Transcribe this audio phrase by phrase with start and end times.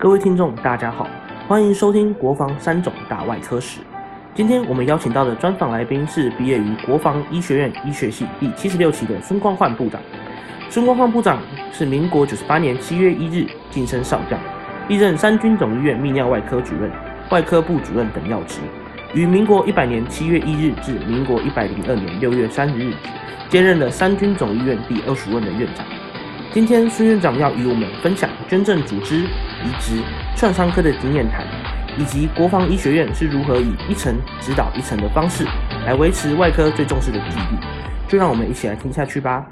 [0.00, 1.06] 各位听众，大家好，
[1.46, 3.80] 欢迎收听《国防三种大外科史》。
[4.34, 10.00] 今天我们邀请到的专访来宾是毕业于国防医学院医学系第七十六期的孙光焕部长。
[10.70, 11.38] 孙光焕部长
[11.70, 14.40] 是民国九十八年七月一日晋升少将，
[14.88, 16.90] 历任三军总医院泌尿外科主任、
[17.28, 18.60] 外科部主任等要职。
[19.12, 22.94] 于民国一百年七月一日至民国一百零二年六月三十日，
[23.50, 25.84] 兼任了三军总医院第二十任的院长。
[26.52, 29.24] 今天孙院长要与我们分享捐赠组织、
[29.64, 30.02] 移植、
[30.36, 31.44] 创伤科的经验谈，
[31.98, 35.44] 以及国防医学院是如何以一层指导一层的方式
[35.86, 37.58] 来维持外科最重视的纪律。
[38.08, 39.46] 就让我们一起来听下去吧。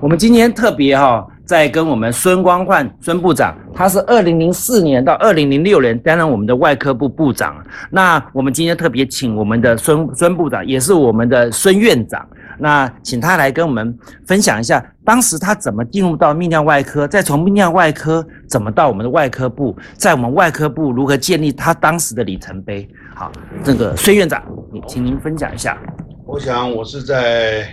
[0.00, 7.62] 我们今天特别哈，在跟我们孙光焕孙部长，他是二零零四年到二零零六年担任我们的外科部部长。
[7.88, 12.26] 那我们今天特别请我们的孙孙部长，也是我们的孙院长，
[12.58, 22.88] 那请他来跟我们分享一下，当时他怎么进入到泌尿外科，再从泌尿外科怎么到我们的外科部，在我们外科部如何建立他当时的里程碑。
[23.14, 23.30] 好，
[23.62, 25.76] 这个孙院长，你请您分享一下。
[26.24, 27.66] 我想我是在。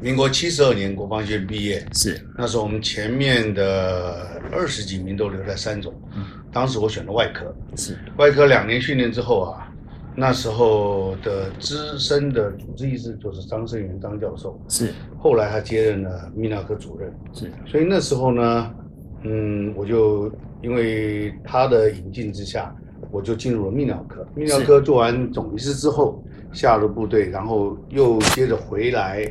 [0.00, 9.68] 民国七十二年国防学院毕业，是那时候我们前面的二十几名都留在三种，嗯，当时我选了外科，是外科两年训练之后啊，
[10.14, 14.92] 那时候的资深的主治医师就是张胜元张教授，是。
[15.18, 18.74] 后来他接任了泌尿科主任，是，所以那时候呢，
[19.22, 20.30] 嗯，我就
[20.62, 22.74] 因为他的引进之下，
[23.10, 29.24] 我就进入了泌尿科，泌尿科做完总医师之后下了部队，然后又接着回来。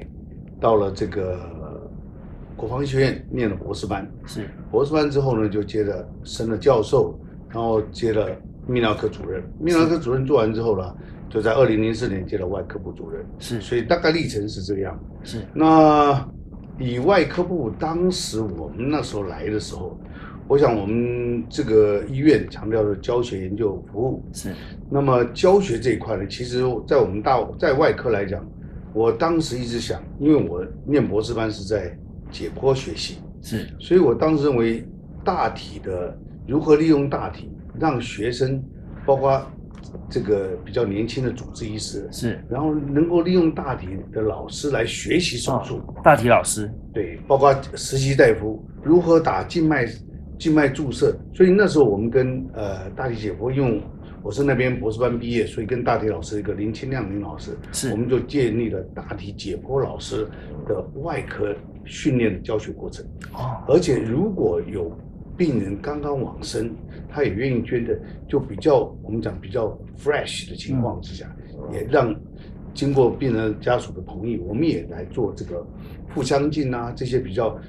[0.60, 1.40] 到了这个
[2.56, 4.48] 国防医学院念了博士班，是。
[4.70, 8.30] 博士班之后呢，就接着升了教授，然后接了
[8.72, 9.44] 泌尿科主任。
[9.62, 10.96] 泌尿科主任做完之后呢，
[11.30, 13.26] 就在二零零四年接了外科部主任。
[13.38, 14.98] 是，所以大概历程是这样。
[15.24, 16.26] 是，那
[16.80, 20.00] 以外科部当时我们那时候来的时候，
[20.48, 24.54] 我想我们这个医院强调的教学研究服务是。
[24.90, 28.44] 那么教学这一块呢，其实在我们大在外科来讲。
[28.94, 31.98] 我当时一直想，因为我念博士班是在
[32.30, 34.86] 解剖学系，是，所以我当时认为
[35.24, 36.14] 大体的
[36.46, 37.50] 如何利用大体，
[37.80, 38.64] 让学生，
[39.06, 39.42] 包括
[40.10, 49.86] 这个比较年轻的主治医师，是，然后能够利用大体的老师来学习手术，大体老师，对，包括实习大夫如何打静脉
[50.38, 53.82] 静脉注射，所以那时候我们跟呃大体解剖用。
[54.24, 60.28] 我是那边博士班毕业，所以跟大体老师一个林清亮林老师，是我们就建立了大体解剖老师
[60.68, 61.52] 的外科
[61.86, 63.04] 训练的教学过程。
[63.34, 64.96] 哦，而且如果有
[65.42, 66.70] 病人刚刚往生，
[67.10, 71.36] 他也愿意捐的，就比较我们讲比较 fresh 的情况之下，
[71.74, 72.16] 也让
[72.76, 75.66] 经过病人家属的同意，我们也来做这个
[76.14, 77.60] 腹腔镜啊这些比较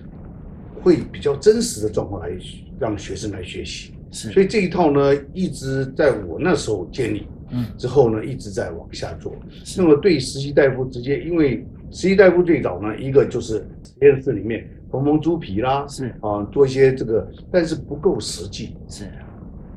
[0.83, 2.31] 会比较真实的状况来
[2.79, 3.95] 让学生来学习。
[4.11, 9.35] 所以这一套呢，一直在我那时候建立，嗯，之后呢，一直在往下做。
[9.79, 18.77] 那么对实习大夫直接，因为实习大夫最早呢，一个就是实验室里面缝缝猪皮啦，是啊，做一些这个，但是不够实际。
[18.89, 19.11] 是，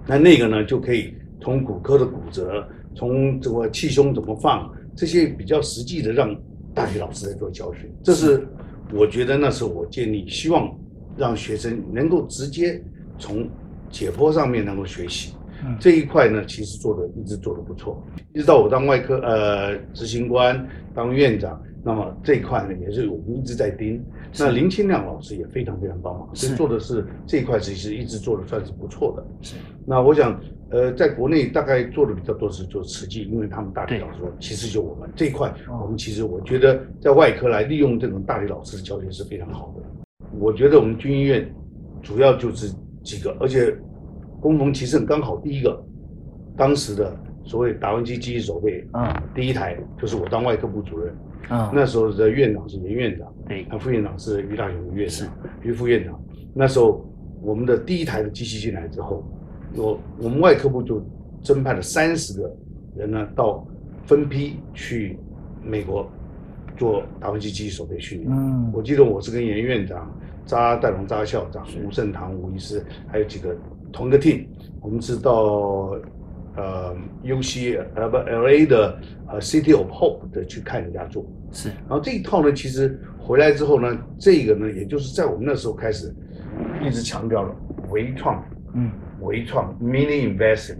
[0.06, 6.36] 那那个呢，就可以从骨科的骨折，从这个气胸怎么放，这些比较实际的，让
[6.74, 7.90] 大学老师来做教学。
[8.04, 8.46] 这是
[8.94, 10.70] 我觉得那时候我建立，希望
[11.18, 12.80] 让学生能够直接
[13.18, 13.48] 从。
[13.92, 15.36] 解剖上面能够学习，
[15.80, 18.04] 这一块呢，其实做的一直做的不错，
[18.34, 24.04] 一直到我当外科呃执行官，当院长，那么这一块呢，也是我们一直在盯。
[24.40, 29.24] 那林清亮老师也非常非常帮忙，所以做的是这一块，其实一直做的算是不错的。
[29.42, 29.56] 是。
[29.86, 30.38] 那我想，
[30.72, 39.84] 呃，在国内大概做的比较多是做慈济，因为他们大体老师说，其实就我们这一块，我们其实我觉得在外科来利用这种大体老师的教学是非常好的。
[40.40, 41.48] 我觉得我们军医院
[42.02, 42.74] 主要就是。
[43.06, 43.72] 几个，而且
[44.42, 45.80] 攻逢其胜，刚好第一个，
[46.58, 51.16] 当时的所谓达文西机器手背，嗯，第一台就是我当外科部主任，
[51.50, 55.28] 啊，那时候的院长是严院长，对，那副院长是于大勇院长，
[55.62, 56.20] 于副院长。
[56.54, 57.06] 那时候
[57.42, 59.24] 我们的第一台的机器进来之后，
[59.76, 61.04] 我我们外科部就
[61.44, 62.56] 增派了三十个
[62.96, 63.66] 人呢，到
[64.06, 65.20] 分批去
[65.64, 66.10] 美国
[66.78, 68.32] 做达芬奇机器手背训练。
[68.32, 70.12] 嗯，我记得我是跟严院长。
[70.48, 73.58] 扎戴龙扎校长、吴盛堂吴医师，还有几个
[73.92, 74.46] 同一个 team，
[74.80, 76.00] 我们是到
[76.56, 81.70] 呃 U C 呃不 L A 的呃 City of Hope 的去看人家做，是。
[81.70, 86.14] 然后这一套呢，其实回来之后呢，这个呢，也就是在我们那时候开始
[86.84, 87.56] 一直强调了
[87.90, 88.44] 微创，
[88.74, 88.92] 嗯，
[89.22, 90.78] 微创 mini invasive。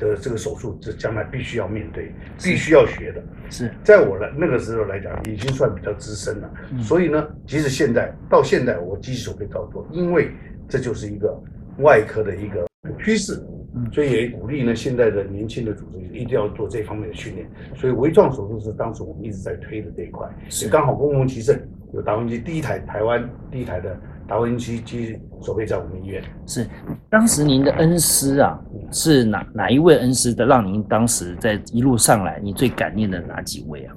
[0.00, 2.10] 的这个手术，这将来必须要面对，
[2.42, 3.22] 必须要学的。
[3.50, 6.50] 是在我的那个时候来讲，已经算比较资深了。
[6.80, 10.30] 所以呢，即使现在到现在，我机器手可以照做，因为
[10.66, 11.38] 这就是一个
[11.80, 12.66] 外科的一个
[12.98, 13.34] 趋势
[13.76, 17.46] 嗯，所以也鼓励呢现在的年轻的组织一定要做这方面的训练。
[17.76, 21.56] 所以微创手术是当时我们一直在推的这一块，是也刚好公共其盛
[21.92, 23.96] 有达文西第一台台湾第一台的
[24.26, 26.22] 达文西机手备在我们医院。
[26.46, 26.66] 是，
[27.10, 28.58] 当时您的恩师啊，
[28.90, 33.94] 是哪哪一位恩师的，让您当时在一路上来，你最感念的哪几位啊？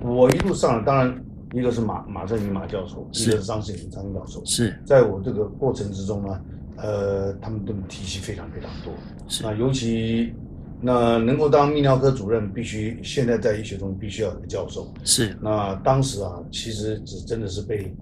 [0.00, 4.42] 我一路上来，当然一个是马马正明马教授，一个是张世林张教授。
[4.44, 6.40] 是在我这个过程之中呢，
[6.80, 8.92] 呃，他们的体系非常非常多。
[9.28, 10.32] 是那尤其
[10.80, 14.92] 那能够当泌尿科主任，必须现在在医学中必须要有个教授。
[15.04, 17.94] 是那当时啊，其实只真的是被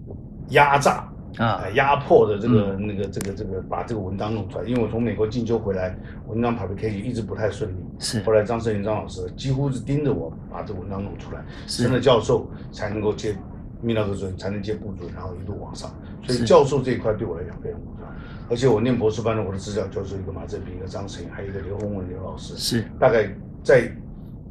[0.51, 1.11] 压榨。
[1.39, 5.95] 啊呃，压迫的这个、那个这个这个把这个文章弄出来，因为我从美国进修回来，
[6.29, 7.75] 文章 publication 一直不太顺利。
[7.99, 13.35] 是后来张胜云张老师几乎是盯着我把这个文章弄出来，是升了教授才能够接
[13.85, 15.95] 泌尿科主任，才能接部主任，然后一路往上。
[16.23, 17.79] 所以教授这一块对我来讲非常。
[18.49, 23.29] 而且我念博士班的，我的指导教授一个马正平，一个张胜云，还有一个刘洪文刘老师，是大概
[23.63, 23.91] 在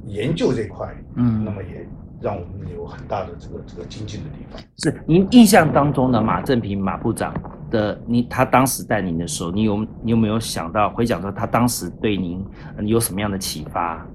[0.05, 1.87] 研究这块，嗯那么也
[2.21, 4.61] 让我们有很大的这个这个精进的地方。
[4.79, 7.33] 是，您印象当中的马正平马部长
[7.71, 12.43] 的，你他当时带您的时候，你有你有没有想到回想说他当时对您
[12.77, 14.05] 呃有什么样的启发？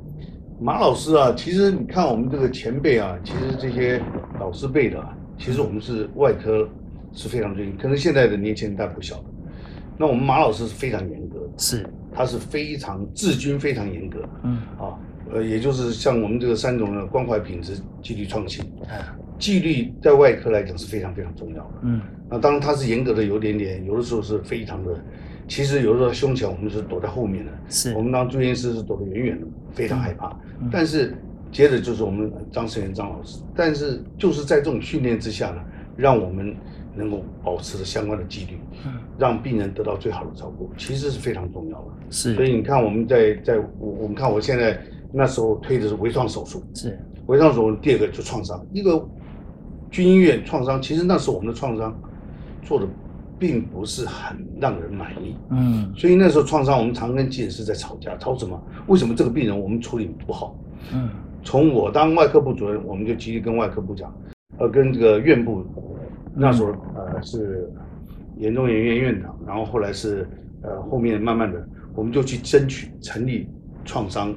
[0.61, 3.99] 马老师啊，其实你看我们这个前辈啊，其实这些
[4.39, 6.69] 老师辈的啊，其实我们是外科
[7.15, 9.25] 是非常追，可能现在的年轻人他不晓得。
[10.01, 14.97] 那我们马老师是非常严格的，是，他是非常治军非常严格嗯啊，
[15.31, 18.97] 呃，也就是像我们这个三种的关怀品质、纪律创新，啊
[19.39, 21.71] 纪律在外科来讲是非常非常重要的。
[21.83, 22.01] 嗯
[22.31, 24.99] 那当然他是严格的有点点，有的时候是非常的，
[25.47, 30.29] 其实有的时候胸前我们是躲在后面的，是我们当住院师是躲得远远的，非常害怕。
[30.63, 31.15] 嗯但是
[31.53, 35.63] 接着就是我们张世元张老师，但是就是在这种训练之下呢，
[35.95, 36.57] 让我们
[37.01, 41.87] 能够保持着相关的纪律，嗯让病人得到最好的照顾，其实是非常重要的。
[42.11, 44.79] 是，所以你看我们在在我我们看我现在
[45.13, 49.05] 那时候推的是微创手术，是微创手术第二个就创伤，一个
[49.91, 52.01] 军医院创伤，其实那时候我们的创伤
[52.63, 52.87] 做的
[53.39, 55.35] 并不是很让人满意。
[55.51, 58.63] 嗯所以那时候创伤，我们常跟急诊室在吵架，吵什么？
[58.87, 60.57] 为什么这个病人我们处理不好？
[60.93, 61.09] 嗯
[61.43, 64.15] 从我当外科部主任，我们就积极跟外科部讲，
[64.59, 65.65] 呃，跟这个院部，
[66.35, 67.71] 那时候呃是
[68.37, 70.27] 严中研院院长，然后后来是
[70.63, 73.49] 呃后面慢慢的，我们就去争取成立
[73.85, 74.35] 创伤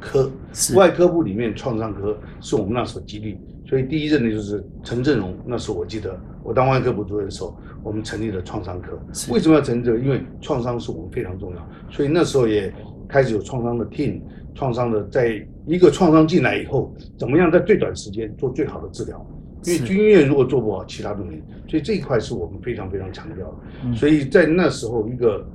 [0.00, 8.98] 科，是外科部里面创伤科是我们那时候激励，所以第一任的就是陈振荣，那时候我记得我当外科部主任的时候，我们成立了创伤科。
[9.12, 9.98] 是为什么要成立这个？
[9.98, 12.72] 因为创伤是我们非常重要，所以那时候也
[13.08, 14.20] 开始有创伤的 team，
[14.54, 19.24] 创伤的在一个创伤进来以后，怎么样在最短时间做最好的治疗？
[19.64, 19.84] 因为是。
[19.84, 21.42] 军医院如果做不好，其他都没。
[21.68, 23.54] 所以这一块是我们非常非常强调的。
[23.84, 23.94] 嗯。
[23.94, 25.46] 所以在那时候，一个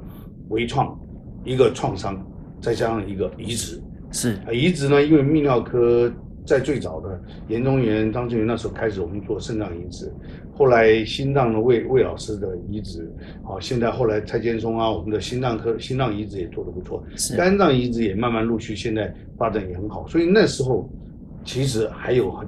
[0.50, 1.00] 微创，
[1.44, 2.26] 一个创伤，
[2.62, 3.82] 再加上一个移植，
[4.12, 4.32] 是。
[4.46, 6.12] 啊，移植呢，因为泌尿科
[6.46, 10.12] 在最早的严中元、张志云那时候开始，我们做肾脏移植，
[10.54, 13.10] 后来心脏的魏魏老师的移植，
[13.44, 17.38] 好、现在后来蔡建松啊，我们的心脏科心脏移植也做得不错，是。
[17.38, 20.90] 肝脏移植也慢慢陆续现在发展也很好，所以那时候
[21.46, 22.48] 其实还有很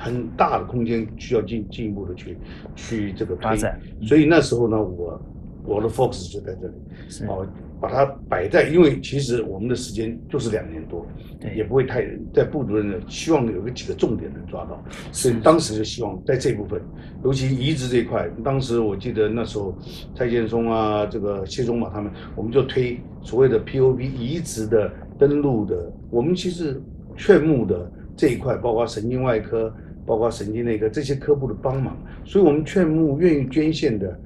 [0.00, 2.38] 很大的空间需要进进一步的去
[2.74, 3.78] 去这个发展。
[4.00, 5.20] 嗯所以那时候呢，我
[5.64, 6.74] 我的 focus 就在这里，
[7.08, 7.26] 是。
[7.26, 7.46] 哦，
[7.80, 11.06] 把它摆在，因为其实我们的时间就是两年多，
[11.40, 11.54] 对。
[11.54, 16.80] 也不会太在部主任呢，希望有个几个重点能抓到，所以当时就希望在这部分，
[17.24, 19.74] 尤其移植这一块，当时我记得那时候
[20.14, 26.82] 蔡建松啊，这个谢宗马他们，我们就推所谓的 POB 移植的登录的，我们其实
[27.16, 29.74] 劝募的这一块，包括神经外科，
[30.06, 34.18] 包括神经内科这些科部的帮忙，所以我们劝募愿意捐献的。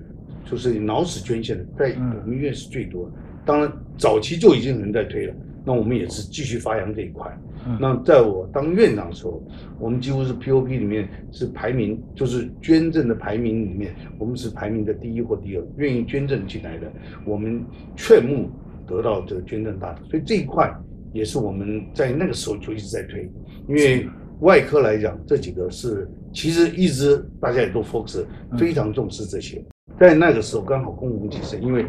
[0.47, 3.13] 就是脑死捐献的，在嗯我们医院是最多的。
[3.47, 7.35] 当然，早期就已经有人在推了，那我们也是继续发扬这一块。
[7.67, 9.43] 嗯那在我当院长的时候，
[9.79, 16.93] 我们几乎是 POP 里面是排名，就是捐赠的排名里面，我们是排名的第一或第二，愿意捐赠进来的，
[17.25, 17.65] 我们
[17.97, 18.51] 劝募
[18.87, 20.71] 得到这个捐赠大的，所以这一块
[21.15, 23.27] 也是我们在那个时候就一直在推，
[23.67, 24.07] 因为
[24.41, 29.65] 外科来讲，这几个是其实一直大家也都 focus 嗯非常重视这些，
[29.99, 31.87] 在那个时候刚好公共其实因为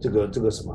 [0.00, 0.74] 这个这个什么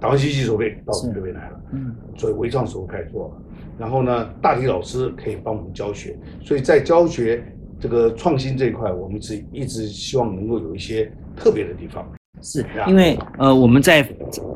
[0.00, 1.60] 达文西技手背到我们这边来了。
[1.72, 3.42] 嗯所以微创手术开始做了。
[3.78, 7.44] 然后呢，大体老师可以帮我们教学，所以在教学
[7.80, 12.08] 这个创新这一块，我们是一直希望能够有一些特别的地方。
[12.42, 14.06] 是因为呃，我们在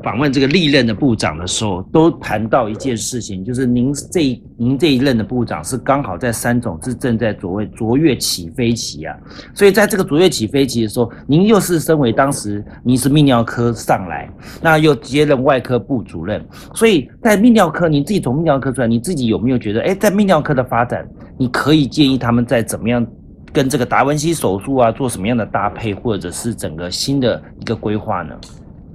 [0.03, 9.17] 访问这个历任的部长的时候，都谈到一件事情，就是您这您这一任的部长是刚好在三种是正在所谓卓越起飞期啊，
[9.55, 14.29] 所以在这个卓越起飞期的时候，您又是身为当时您是泌尿科上来，
[14.61, 16.45] 那又接任外科部主任，
[16.75, 21.07] 所以在泌尿科，你自己从泌尿科出来，你自己有没有觉得，哎，在泌尿科的发展，
[21.37, 23.05] 你可以建议他们在怎么样？
[23.51, 28.35] 跟这个达文西手术啊，做什么样的搭配，或者是整个新的一个规划呢？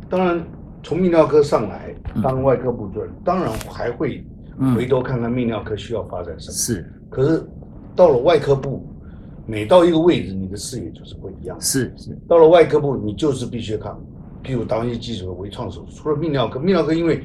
[0.08, 0.44] 当然，
[0.82, 4.24] 从泌尿科上来当外科部主任，当然还会
[4.76, 6.52] 回头看看泌尿科需要发展什么。
[6.52, 7.44] 是可是
[7.96, 8.86] 到了外科部，
[9.46, 11.60] 每到一个位置，你的视野就是不一样。
[11.60, 13.92] 是是，到了外科部，你就是必须看，
[14.44, 17.22] 譬如达文西技术的微创手术，除了泌尿科，泌尿科因为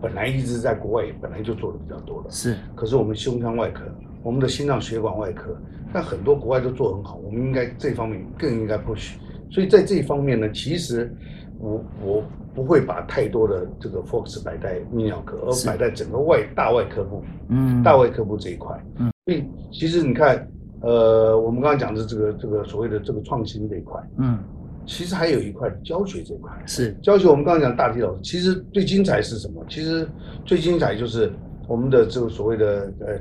[0.00, 3.82] 本来一直在国外本来就做的比较多了，是可是我们胸腔外科、
[4.22, 5.56] 我们的心脏血管外科，
[5.92, 9.14] 但很多国外都做得很好，我们应该这方面更应该 push。
[9.50, 11.12] 所以在这一方面呢，其实
[11.58, 12.24] 我我
[12.54, 17.22] 不会把太多的这个 focus 摆在泌尿科，而是摆在整个外大外科部。
[17.48, 18.74] 嗯大外科部这一块。
[18.98, 20.48] 嗯，所以其实你看，
[20.80, 24.38] 呃，我们刚刚讲的这个这个所谓的这个创新这一块，嗯
[24.84, 26.50] 其实还有一块教学这一块。
[26.66, 29.64] 是教学我们刚刚讲大体老师，其实最精彩是什么？
[29.68, 30.08] 其实
[30.44, 31.30] 最精彩就是
[31.68, 33.20] 我们的这个所谓的呃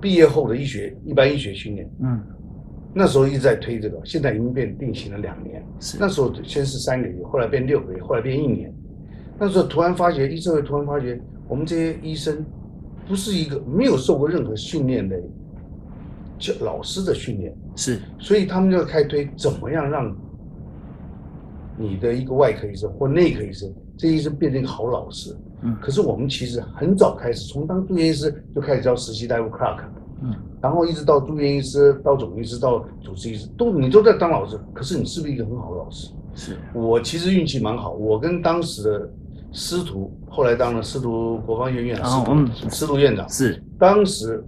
[0.00, 1.90] 毕业后的医学一般医学训练。
[2.02, 2.20] 嗯
[2.92, 5.64] 那时候一直在推这个，现在已经变定型了两年。
[5.78, 8.74] 是那时候先是三个月，后来变六个月，后来变一年。
[9.38, 12.44] 那时候突然发觉，医生会突然发觉，我们这些医生
[13.06, 15.16] 不是一个没有受过任何训练的
[16.36, 20.12] 教老师的训练，是所以他们就开推怎么样让
[21.80, 25.34] 你的一个外科医生或内科医生，这医生变成一个好老师。
[25.62, 29.80] 嗯可是我们其实很早开始，从当住院医师就开始教实习大夫 Clark，
[30.22, 34.58] 嗯然后一直到住院医师、到总医师、到主治医师，都你都在当老师。
[34.74, 36.12] 可是你是不是一个很好的老师？
[36.34, 39.10] 是我其实运气蛮好，我跟当时的
[39.52, 43.28] 师徒，后来当了师徒国防医院院长，师徒、哦嗯师徒院长。
[43.28, 44.42] 是当时，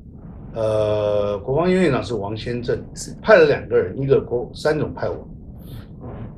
[0.55, 5.29] 呃，国防医院院长是王先正，是派了两个人，一个国三总派我，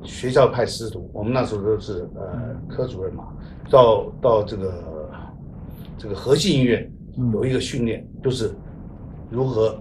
[0.05, 3.25] 学校派师徒，我们那时候都是呃科主任嘛，
[3.69, 4.73] 到到这个
[5.97, 8.51] 这个和信医院嗯有一个训练，就是
[9.29, 9.77] 如何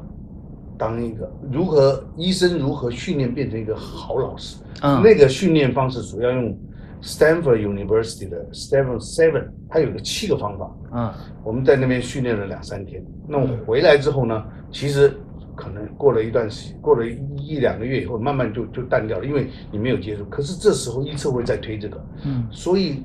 [0.77, 4.57] 当一个如何医生如何训练变成一个好老师。
[4.83, 6.59] 嗯那个训练方式主要用
[7.01, 10.71] Stanford University 的 Stanford Seven，它有个七个方法。
[10.93, 11.13] 嗯
[11.45, 13.05] 我们在那边训练了两三天。
[13.29, 15.13] 那我回来之后呢，其实
[15.55, 20.25] 可能过了一段时，过了一一两个月以后，慢慢就就淡掉了，因为你没有接触。
[20.27, 23.03] 可是这时候医策会在推这个，嗯所以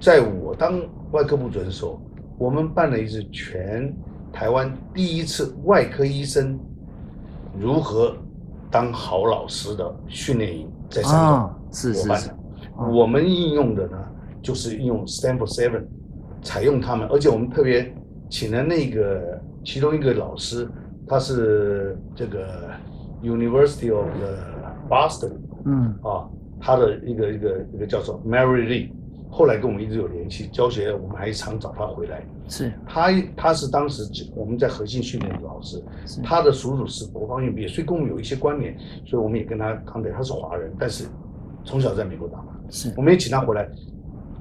[0.00, 0.80] 在我当
[1.12, 2.00] 外科部主任的时候，
[2.38, 3.94] 我们办了一次全
[4.32, 6.58] 台湾第一次外科医生
[7.58, 8.16] 如何
[8.70, 11.20] 当好老师的训练营，在山东。
[11.20, 12.30] 啊是是是。
[12.92, 13.98] 我们应用的呢，
[14.40, 15.84] 就是应用 Stanford Seven，
[16.42, 17.94] 采用他们，而且我们特别
[18.30, 20.66] 请了那个其中一个老师，
[21.10, 22.70] 他是这个
[23.20, 24.38] University of the
[24.88, 25.32] Boston
[25.64, 28.92] 嗯啊，他的一个一个一个叫做 Mary Lee，
[29.28, 32.22] 后来跟我们一直有联系，教学我们还常找他回来。
[32.48, 34.04] 是他他是当时
[34.36, 40.12] 我们在核心训练的老师，是他的叔叔是国防院毕业，所以跟我们有一些关联，所以我们也跟他 contact。
[40.12, 41.08] 他是华人，但是
[41.64, 43.68] 从小在美国打嘛，是我们也请他回来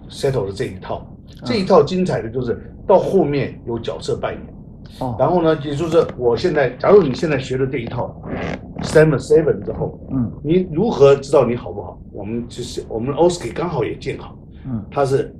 [0.07, 1.03] settle 了这一套。
[1.45, 4.43] 这一套精彩的就是到后面有角色扮演，
[4.99, 8.21] 哦然后呢，也就是我现在，假如你现在学了这一套
[8.81, 11.99] Stanford Seven 之后，嗯你如何知道你好不好？
[12.11, 15.33] 我们就是我们 OSKI 刚好也建好，嗯它是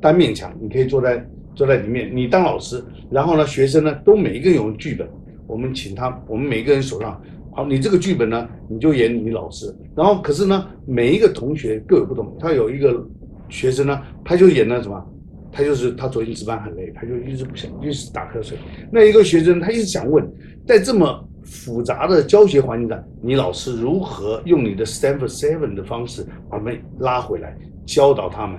[0.00, 5.06] 单面墙，你可以坐在坐在里面，你当老师，然后呢，学生呢都每一个人有剧本，
[5.46, 13.06] 我们请他，我们每一个人手上，好，你这个剧本呢，你就演你老师，然后可是呢，每一个同学各有不同，他有一个
[13.50, 15.06] 学生呢，他就演了什么？
[15.52, 18.56] 他就是他昨天值班很累，他就一直不想，一直打瞌睡。
[18.90, 20.26] 那一个学生他一直想问，
[20.66, 28.58] 在这么复杂的教学环境下，你老师如何用你的 Stanford Seven 的方式把他们拉回来，教导他们？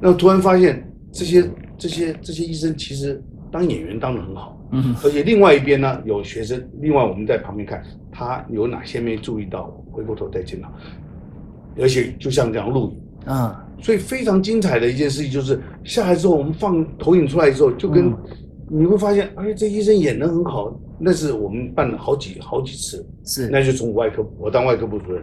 [0.00, 10.72] 那突然发现这些这些这些医生其实当演员当得很好，嗯而且另外一边呢有学生，另外我们在旁边看他有哪些没注意到，回过头再检讨。
[11.78, 18.16] 而且就像这样录影，啊所以非常精彩的一件事情就是下来之后，我们放投影出来之后，就跟、嗯。
[18.72, 20.72] 你会发现，哎，这医生演得很好。
[20.96, 23.48] 那是我们办了好几好几次，是。
[23.48, 25.20] 那就从外科，我当外科部主任，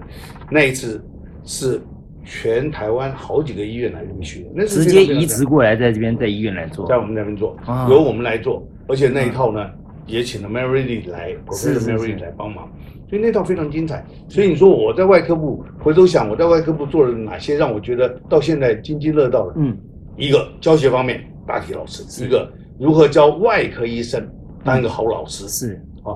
[0.52, 1.02] 那一次
[1.46, 1.80] 是
[2.26, 6.86] 全台湾好几个医院来这边训练，那是直接移植过来，在这边在医院来做。
[6.90, 9.66] 在我们那边做啊，由我们来做，而且那一套呢，
[10.08, 12.68] 也请了 Mary Lee 来，Professor 是是 Mary 来帮忙，
[13.10, 14.04] 所以那套非常精彩。
[14.28, 19.54] 所以你说我在外科部回头想，我在外科部做了哪些让我觉得到现在津津乐道的？
[19.58, 19.78] 嗯，
[20.16, 24.26] 一个教学方面，大体老师；一个如何教外科医生
[24.64, 25.48] 当一个好老师。
[25.50, 25.74] 是，
[26.04, 26.16] 啊，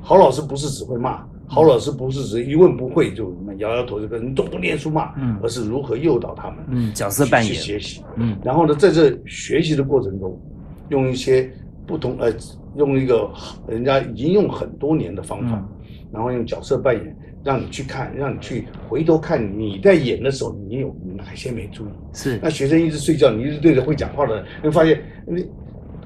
[0.00, 8.02] 好老师不是只会骂，好老师不是只一问不会就摇摇头就跟你都不念书骂，嗯而是如何诱导他们，嗯，角色扮去演，学习。
[8.16, 10.40] 嗯然后呢，在这学习的过程中，
[10.88, 11.50] 用一些
[11.86, 12.32] 不同呃，
[12.76, 13.30] 用一个
[13.66, 15.68] 人家已经用很多年的方法，嗯
[16.10, 21.90] 然后用角色扮演，让你去看，让你去回头看你在演的时候，你有哪些没注意。
[22.14, 25.46] 是那学生一直睡觉，你一直对着会讲话的人，你会发现你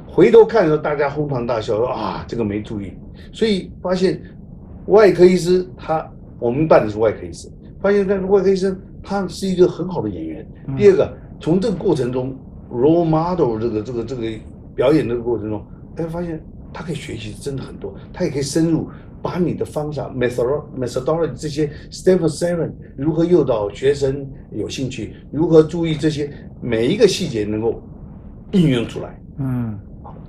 [0.04, 2.92] 回头看的时候，大家哄堂大笑，说啊这个没注意，
[3.32, 4.20] 所以发现
[4.86, 6.04] 外科医师他
[6.40, 7.48] 我们办的是外科医师，
[7.80, 10.44] 发现那个外科医生他是一个很好的演员。
[10.66, 12.36] 嗯第二个，从这个过程中
[12.72, 14.22] role model 这个这个这个
[14.74, 15.64] 表演这个过程中，
[15.96, 18.88] 哎发现他可以学习真的很多，他也可以深入。
[19.24, 26.28] 把你的方法 methodology methodology 这些 step seven 如何诱导学生有兴趣，如何注意这些
[26.60, 27.80] 每一个细节能够
[28.50, 29.78] 应用出来，嗯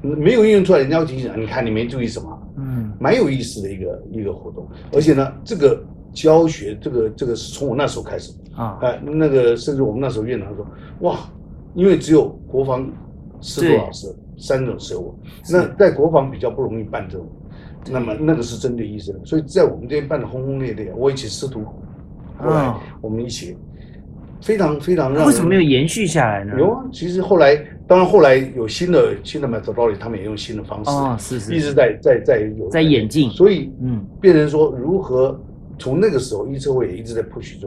[0.03, 4.67] 没有应用出来，人家会提醒你看你没注意什么，嗯蛮有意思的一个一个活动。
[4.91, 10.67] 而且呢，这个教学这个这个是从我那时候开始，啊，呃，那个甚至我们那时候院长说，
[10.99, 11.17] 哇，
[11.73, 12.87] 因为只有国防
[13.41, 15.17] 师对傅老师三种师傅，
[15.51, 17.27] 那在国防比较不容易办这种。
[17.91, 21.65] 那么那个是针对医生，所以在我们这边办的轰轰烈烈，我一起师徒，
[22.37, 23.57] 后来哦我们一起，
[24.41, 26.53] 非常非常让为什么没有延续下来呢？
[26.57, 26.81] 有啊？
[26.93, 33.29] 其实后来，当然后来有新的新的 methodology，他们也用新的方式，哦，是是一直在在在有在演进。
[33.31, 34.01] 所以嗯。
[34.21, 35.37] 变成说如何
[35.77, 37.57] 从那个时候，医策会也一直在 push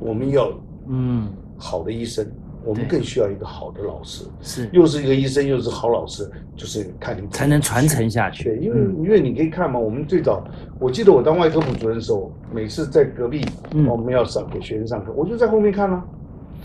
[0.00, 0.52] 我们要
[0.88, 1.28] 嗯。
[1.56, 2.26] 好的医生，
[2.64, 4.68] 我们更需要一个好的老师，是。
[4.72, 8.96] 又是一个医生，又是好老师，就是看你才能传承下去对，因为嗯。
[9.04, 10.42] 因为你可以看嘛，我们最早，
[10.78, 16.04] 我记得我当外科部主任的时候，每次在隔壁，嗯我们要上给学生上课，我就在后面看了、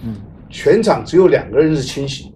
[0.06, 0.16] 嗯，
[0.50, 2.32] 全场只有两个人是清醒，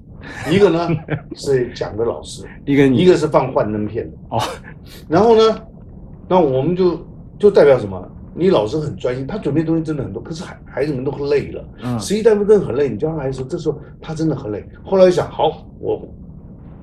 [0.51, 0.87] 一个呢
[1.35, 4.17] 是讲的老师，一个一个是放幻灯片的。
[4.29, 4.39] 哦，
[5.07, 5.61] 然后呢，
[6.27, 6.99] 那我们就
[7.39, 8.09] 就代表什么？
[8.35, 12.89] 你老师很专心，他准备东西真的很多，可是孩孩子们都累了，嗯实习大夫真的很累。
[12.89, 14.65] 你教孩子说，这时候他真的很累。
[14.83, 16.01] 后来想，好，我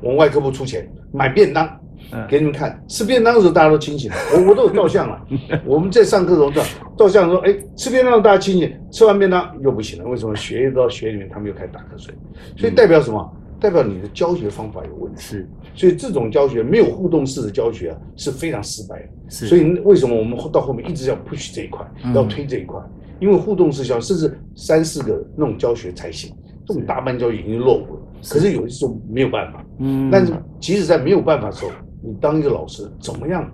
[0.00, 1.68] 我们外科部出钱买便当
[2.12, 5.20] 嗯给你们看，吃便当的时候大家都清醒了，我我都有照相了。
[5.64, 6.62] 我们在上课的时候照
[6.96, 10.34] 照相说，哎，吃便当的大家清醒，吃完便当又不行了，为什么？
[10.36, 12.14] 血液到血液里面，他们又开始打瞌睡，
[12.56, 13.36] 所以代表什么？
[13.60, 15.20] 代表你的教学方法有问题。
[15.20, 19.08] 是所以这种教学没有互动式的教学啊，是非常失败的。
[19.28, 22.80] 是，所以为什么我们到后面一直要 push 这一块，嗯要推这一块？
[23.20, 26.34] 因为互动式教，甚至三四个那种教学才行。
[26.66, 29.64] 这种大班教学已经落伍了，可是有一种没有办法。
[29.78, 31.70] 嗯但是即使在没有办法的时候，
[32.02, 33.50] 你当一个老师，怎么样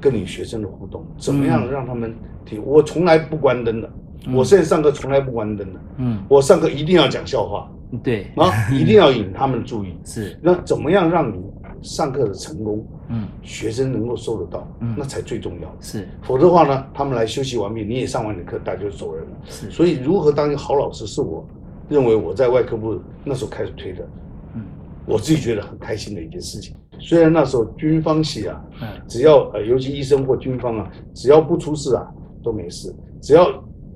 [0.00, 1.04] 跟你学生的互动？
[1.18, 2.14] 怎么样嗯让他们
[2.46, 2.62] 听？
[2.64, 3.90] 我从来不关灯的，
[4.26, 7.70] 嗯我现在上课从来不关灯的，嗯我上课一定要讲笑话
[8.02, 9.94] 对啊， 一定要引他们注意。
[10.04, 11.42] 是那怎么样让你
[11.82, 15.76] 上课的成功，嗯学生能够收得到嗯，那才最重要的。
[15.80, 19.36] 是否则的话呢，他们来休息完毕，你也上完你的课，大家就走人了。
[19.46, 21.46] 是所以，如何当一个好老师，是我
[21.88, 24.06] 认为我在外科部那时候开始推的，
[24.54, 24.62] 嗯
[25.06, 26.76] 我自己觉得很开心的一件事情。
[27.00, 32.04] 虽然那时候军方系啊，嗯只要呃，尤其医生或军方啊，只要不出事啊，
[32.42, 32.94] 都没事。
[33.22, 33.48] 只要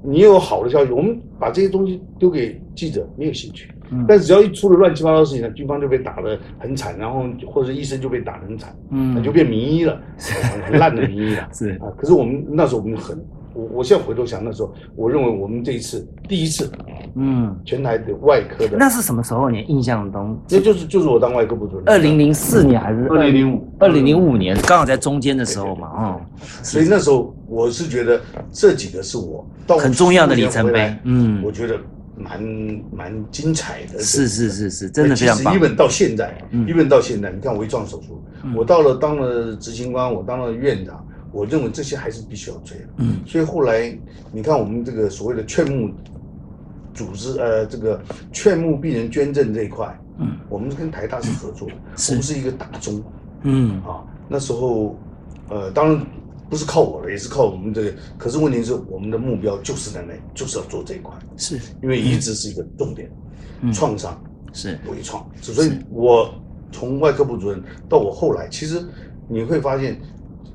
[0.05, 3.69] 你有好的消息，我们把这些东西丢给记者，没有兴趣。
[3.95, 10.01] 嗯但只要一出了乱七八糟的事情呢，军方就被打得很惨，然后或者医生就被打得很惨，嗯那就变名医了，
[10.67, 11.47] 很烂的名医了。
[11.53, 13.23] 是啊，可是我们那时候我们很，
[13.63, 16.71] 我我现在回头想，那时候我认为我们这一次第一次
[17.15, 19.49] 嗯，全台的外科的，那是什么时候？
[19.49, 20.39] 你印象中？
[20.49, 26.21] 那就是就是我当外科部主任，二零零四年还是二零零五二零零五年，刚好在中间的时候嘛，啊，
[26.63, 28.21] 所以那时候我是觉得
[28.51, 31.79] 这几个是我到很重要的里程碑15年回来嗯我觉得
[32.17, 32.43] 蛮
[32.93, 35.59] 蛮精彩的，是是是是，真的非常棒一。
[35.59, 42.85] 本到现在，嗯一本到现在，你看微创手术，嗯我到了当了执行官，我当了院长，我认为这些还是必须要追的。
[42.99, 43.97] 嗯所以后来
[44.33, 45.91] 你看我们这个所谓的劝募
[46.95, 48.01] 组织，呃，这个
[48.33, 51.67] 劝募病人捐赠这一块，嗯我们是跟台大是合作
[52.09, 53.03] 我们是一个大宗
[53.43, 54.05] 嗯啊。
[54.29, 54.97] 那时候，
[55.49, 56.07] 呃，当然
[56.49, 57.93] 不是靠我了，也是靠我们这个。
[58.19, 63.11] 可是问题是，我们的目标就是在那，就是要做这一块，是因为移植是一个重点，
[63.63, 64.23] 嗯创伤。
[64.55, 66.31] 是微创，所以我
[66.71, 68.87] 从外科部主任到我后来，其实
[69.27, 69.99] 你会发现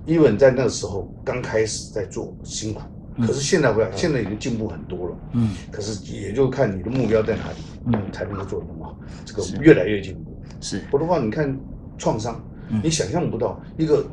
[0.07, 2.81] ，even 在那个时候刚开始在做辛苦，
[3.17, 3.27] 嗯。
[3.27, 5.15] 可是现在不要，现在已经进步很多了。
[5.33, 5.51] 嗯。
[5.71, 8.11] 可是也就看你的目标在哪里，嗯。
[8.11, 10.35] 才能够做得那么好，这个越来越进步。
[10.61, 10.81] 是。
[10.89, 11.55] 否则的话，你看
[11.97, 12.81] 创伤，嗯。
[12.83, 14.05] 你想象不到一个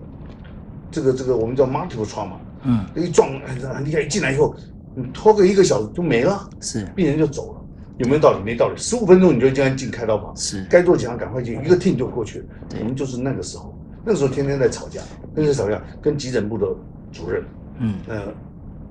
[0.91, 4.55] 这个这个我们叫 multiple trauma，嗯，一撞很很厉害，一进来以后，
[4.95, 6.85] 你拖个一个小时就没了，是。
[6.95, 7.61] 病人就走了，
[7.99, 8.45] 有没有道理？
[8.45, 8.75] 没道理。
[8.77, 12.45] 十五分钟你就这样进开刀房，是，该做检查赶快进，一个 team 就过去了。
[12.69, 12.81] 对。
[12.81, 13.74] 我们就是那个时候，
[14.05, 16.67] 那个时候天天在吵架，那个时候吵架，跟急诊部的
[17.11, 17.43] 主任
[17.79, 18.33] 嗯呃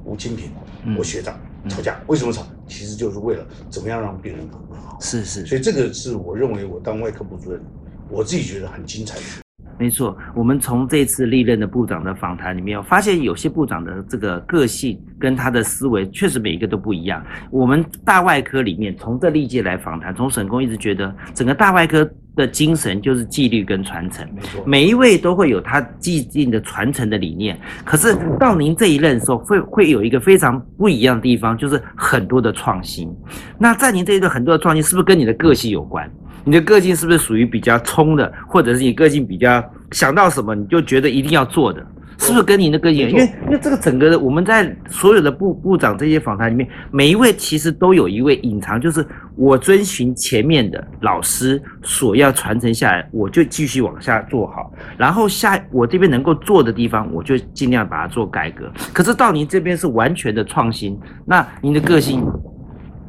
[0.04, 0.52] 吴清平
[0.84, 1.38] 嗯，我学长
[1.70, 2.46] 吵架，为什么吵？
[2.68, 4.98] 其实就是为了怎么样让病人更好。
[5.00, 7.62] 是是，所以这个是我认为我当外科部主任，
[8.10, 9.43] 我自己觉得很精彩的。
[9.84, 17.22] 没错，我们从这次历任的部长的访谈里面，发现有些部长的这个个性跟他的思维，确实每一个都不一样。
[17.52, 24.26] 我们大外科里面，从这历届来访谈，从沈工一直觉得，整个大外科的精神就是纪律跟传承。
[24.34, 33.14] 没错，每一位都会有他既定的传承的理念，可是到您这一任的时候，会会有一个非常不一样的地方，就是很多的创新。
[33.60, 36.10] 那在您这一段很多的创新，是不是跟你的个性有关？
[36.44, 41.86] 你的个性是不是属于比较冲的，或者是你个性比较想到什么你就觉得一定要做的？
[42.20, 43.10] 是不是跟你那个性？
[43.10, 58.72] 因为因为这个整个的我们在所有的部部长这些访谈里面，每一位其实都有一位隐藏，就是我遵循前面的老师所要传承下来，我就继续往下做好，然后下我这边能够做的地方，我就尽量把它做改革。
[58.94, 62.24] 可是到您这边是完全的创新，那您的个性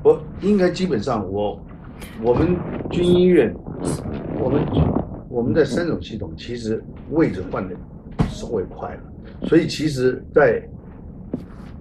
[0.03, 1.62] 我应该基本上我
[2.22, 2.57] 我们
[2.90, 3.54] 军医院，
[4.40, 4.62] 我们
[5.28, 7.74] 我们的三种系统其实位置换的
[8.28, 9.00] 稍微快了，
[9.46, 10.62] 所以其实在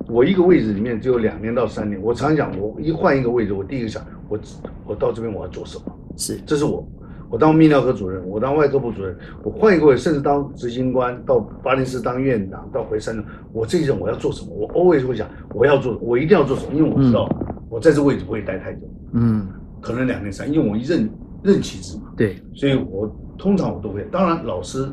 [0.08, 2.02] 我一个位置里面只有两年到三年。
[2.02, 4.40] 我常讲，我一换一个位置，我第一个想，我
[4.86, 5.86] 我到这边我要做什么？
[6.18, 6.88] 是这是我。
[7.30, 14.52] 我当泌尿科主任，我当外科部主任，我换一个位，甚至当执行官，到巴林斯当院长，到回山东，我这一任我要做什么？
[14.54, 16.74] 我 always 会想，我要做，我一定要做什么？
[16.76, 17.28] 因为我知道
[17.72, 18.82] 我在这个位置不会待太久，
[19.14, 19.48] 嗯，
[19.84, 21.08] 可能两年三，因为我一任
[21.44, 24.02] 任期制嘛，对，所以我通常我都会。
[24.10, 24.90] 当然，老师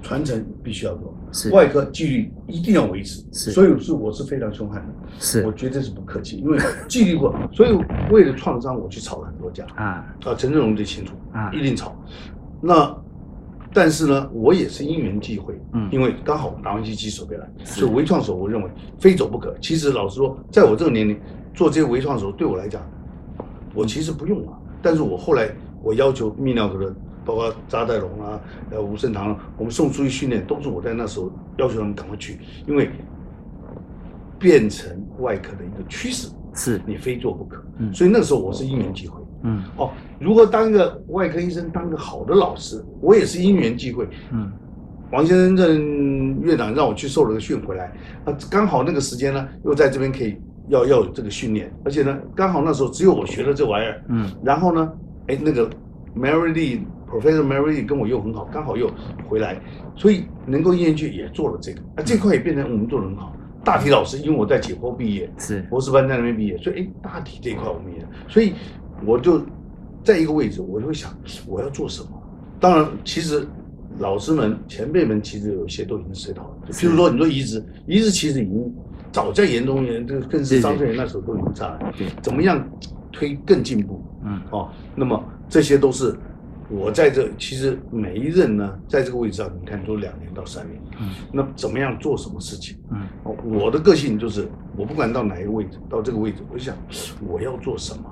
[0.00, 7.78] 传承必须要做，是外科纪律一定要维持，是所以是我是非常凶悍的，是我绝对是不客气，因为纪律过，所以
[8.10, 9.66] 为了创伤，我去吵了很多架。
[9.76, 9.84] 啊
[10.24, 11.94] 啊，陈振荣最清楚啊一定吵。
[12.62, 12.96] 那
[13.74, 19.54] 但是呢，我也是因缘际会，嗯因为刚好达文西机手背来，所以微创手我认为非走不可。
[19.60, 21.20] 其实老实说，在我这个年龄
[21.52, 22.80] 做这些微创手对我来讲，
[23.76, 24.58] 我其实不用啊。
[24.82, 25.48] 但是我后来
[25.82, 32.90] 我要求泌尿科的，包括扎代龙啊、呃吴胜堂，我们送出去训练，都是我在那时候要求他们赶快去，因为
[34.38, 37.62] 变成外科的一个趋势，是你非做不可。
[37.78, 39.20] 嗯所以那时候我是因缘际会。
[39.42, 44.08] 嗯哦，如何当一个外科医生，当个好的老师，我也是因缘际会。
[44.32, 44.50] 嗯
[45.12, 47.92] 王先生任院长让我去受了个训回来，
[48.24, 50.36] 啊，刚好那个时间呢，又在这边可以
[50.68, 54.30] 要要有这个训练，而且呢，刚好那时候只有我学了这玩意儿，嗯。
[54.44, 54.92] 然后呢，
[55.28, 55.68] 哎，那个
[56.16, 58.90] Mary Lee Professor Mary Lee 跟我又很好，刚好又
[59.28, 59.60] 回来，
[59.96, 63.34] 所以能够因缘去也做了这个，啊，这块也变成我们做的很好。
[63.64, 65.60] 大体老师，因为我在解剖毕业，是。
[65.62, 68.52] 博士班在那边毕业，所以哎，大体这一块我们也，所以
[69.04, 69.40] 我就
[70.04, 71.12] 在一个位置，我就会想
[71.46, 72.08] 我要做什么。
[72.60, 73.44] 当然，其实
[73.98, 78.74] 老师们、前辈们其实有一些都已经知道了，譬如说你说移植，移植其实已经
[79.12, 82.64] 早在严中元，这个更是张翠元那时候都已经在了，对，怎么样
[83.12, 84.04] 推更进步？
[84.24, 84.40] 嗯。
[84.50, 86.14] 哦，那么这些都是
[86.68, 91.08] 我在这其实每一任呢，在这个位置上，你看都两年到三年，嗯。
[91.32, 92.76] 那怎么样做什么事情？
[92.90, 92.98] 嗯。
[93.24, 96.76] 哦，我的个性就是，我不管到哪一个位置，到这个位置，我就想
[97.26, 98.04] 我要做什么，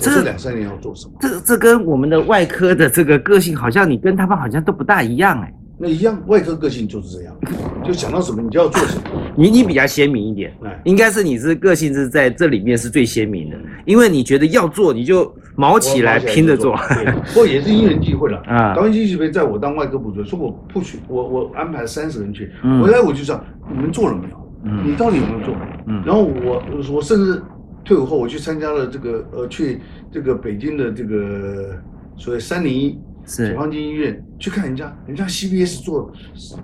[0.00, 5.54] 这这两三年要做什么，这这跟我们的外科的这个个性，好像你跟他们好像都不大一样哎。
[5.80, 7.36] 那一样，外科个性就是这样，
[7.84, 9.02] 就想到什么你就要做什么，
[9.36, 16.76] 你你比较鲜明一点，哎，应该是你是个性是在这里面是最鲜明的，因为你觉得要做你就毛起来我拼着做。
[16.88, 18.38] 对，不过也是因人际会了。
[18.46, 18.74] 啊。
[18.74, 22.82] 导演机学在我当外科部主任，说我不许我我安排三十人去，嗯。
[22.82, 24.52] 回来我就想你们做了没有？
[24.64, 24.82] 嗯。
[24.84, 25.54] 你到底有没有做？
[25.86, 26.02] 嗯。
[26.04, 26.62] 然后我
[26.92, 27.40] 我甚至
[27.84, 31.70] 退伍后，我去参加了这个呃，去这个北京的这个
[32.16, 36.10] 所谓三零一是解放军医院去看人家，人家 CBS 做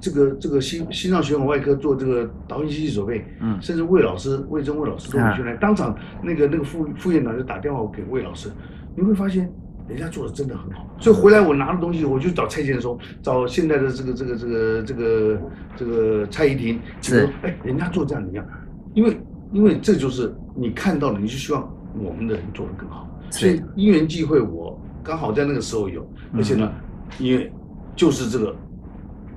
[0.00, 8.50] 这个这个心心脏血管外科做这个导引机器手背，嗯甚至魏老师魏征魏老师都啊有训练，当场那个那个副副院长就打电话给魏老师，
[8.96, 9.48] 你会发现。
[9.86, 15.40] 人家做的真的很好，所以回来我拿了东西，我就找蔡建松，找现在的这个这个这个这个
[15.76, 18.46] 这个蔡依婷，是说哎，人家做这样怎么样？
[18.94, 19.20] 因为
[19.52, 21.70] 因为这就是你看到了，你就希望
[22.02, 23.06] 我们的人做得更好。
[23.28, 26.72] 所以因缘际会，我刚好在那个时候有，嗯而且呢，
[27.18, 27.52] 因为
[27.94, 28.56] 就是这个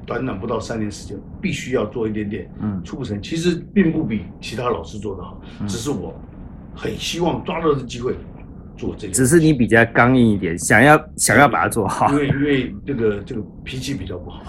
[0.05, 6.15] 短短不到三年时间，必须要做一点点嗯出不成，其实并不比其他老师做得好，嗯只是我
[6.73, 8.15] 很希望抓到这机会
[8.77, 9.13] 做这个。
[9.13, 12.17] 只是你比较刚硬一点，想要想要把它做好因。
[12.17, 14.41] 为因为这个这个脾气比较不好，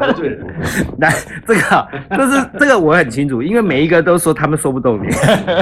[0.00, 0.44] 得罪人。
[0.98, 1.08] 那
[1.46, 5.08] 这个啊就是这个我很清楚，因为每一个都说他们说不动你，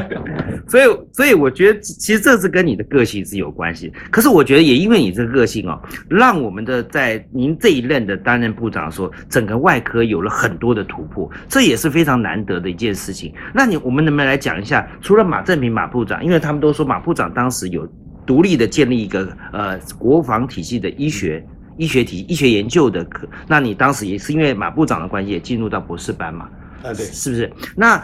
[0.67, 3.93] 所以所以我觉得其实这是跟你的个性是有关系。
[4.11, 13.35] 可是我觉得也因为你这个个性哦，让我们的在您这一任的担任部长的时候，整个外科有了很多的突破，这也是非常难得的一件事情。
[13.53, 17.87] 那你我们能不能来讲一下，除了马正平马部长，因为他们都说马部长当时有
[18.25, 21.45] 独立的建立一个呃国防体系的医学。
[21.77, 26.49] 医学体医学研究的课，那你当时也是因为马部长的关系，也进入到博士班嘛？
[26.83, 27.53] 啊，对，是不是？
[27.75, 28.03] 那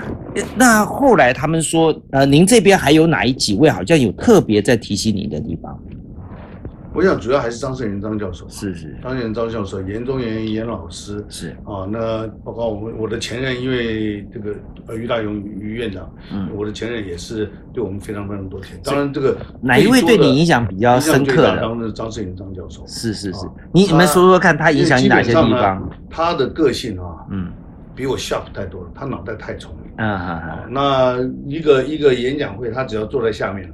[0.57, 5.79] 那后来他们说，呃，您这边还有哪一几位好像有特别在提醒你的地方？
[6.95, 14.55] 我想主要还是张胜元张教授，是是张胜元张教授、严中元严老师是啊，那包括我们我的前任，因为这个
[14.89, 18.79] 呃于大勇于院长，嗯我的前任也是对我们非常非常多钱。
[18.85, 21.61] 当然这个哪一位对你影响比较深刻的？
[21.61, 22.85] 当然是张胜元张教授。
[22.87, 25.91] 是是是啊，你你们说说看，他影响你哪些地方？
[26.11, 27.51] 他的个性啊，嗯
[27.95, 29.93] 比我 sharp 太多了，他脑袋太聪明。
[29.97, 33.71] 嗯嗯啊嗯，那一个一个演讲会，他只要坐在下面，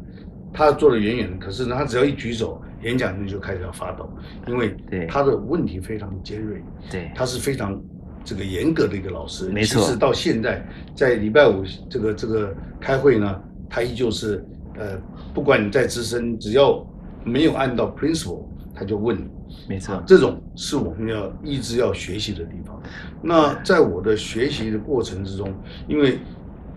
[0.53, 4.09] 他坐得远远的，可是呢，他只要一举手，演讲人就开始要发抖，
[4.47, 4.77] 因为
[5.09, 7.81] 他的问题非常尖锐，对，他是非常
[8.25, 9.49] 这个严格的一个老师。
[9.49, 10.65] 没错其实到现在，
[10.95, 14.45] 在礼拜五这个这个开会呢，他依旧是
[14.77, 14.97] 呃，
[15.35, 16.87] 不管你在资深，只要
[17.25, 19.25] 没有按到 principle，他就问你。
[19.67, 22.81] 没错啊，，这种是我们要一直要学习的地方。
[23.23, 25.53] 那在我的学习的过程之中，
[25.89, 26.19] 因为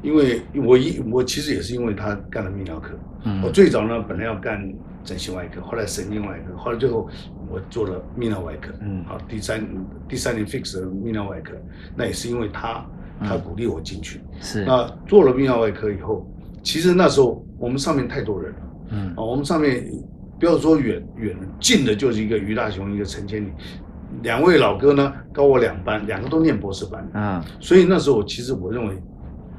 [0.02, 4.58] 因为我一我其实也是因为他干了泌尿科，嗯我最早呢本来要干
[5.04, 7.08] 整形外科，后来神经外科，后来最后
[7.50, 9.04] 我做了泌尿外科，嗯。
[9.06, 9.68] 好，第三
[10.08, 11.54] 第三年 fix 了泌尿外科，
[11.96, 12.86] 那也是因为他
[13.20, 14.22] 他嗯鼓励我进去。
[14.40, 14.64] 是。
[14.66, 16.30] 那做了泌尿外科以后，
[16.64, 18.60] 其实那时候我们上面太多人了。
[18.92, 19.10] 嗯。
[19.10, 19.86] 啊，我们上面
[20.40, 23.52] 不要说远远了，近的就是一个于大雄，一个陈千里，
[24.24, 27.44] 两位老哥呢高我两班，两个都念博士班，嗯。
[27.60, 28.96] 所以那时候其实我认为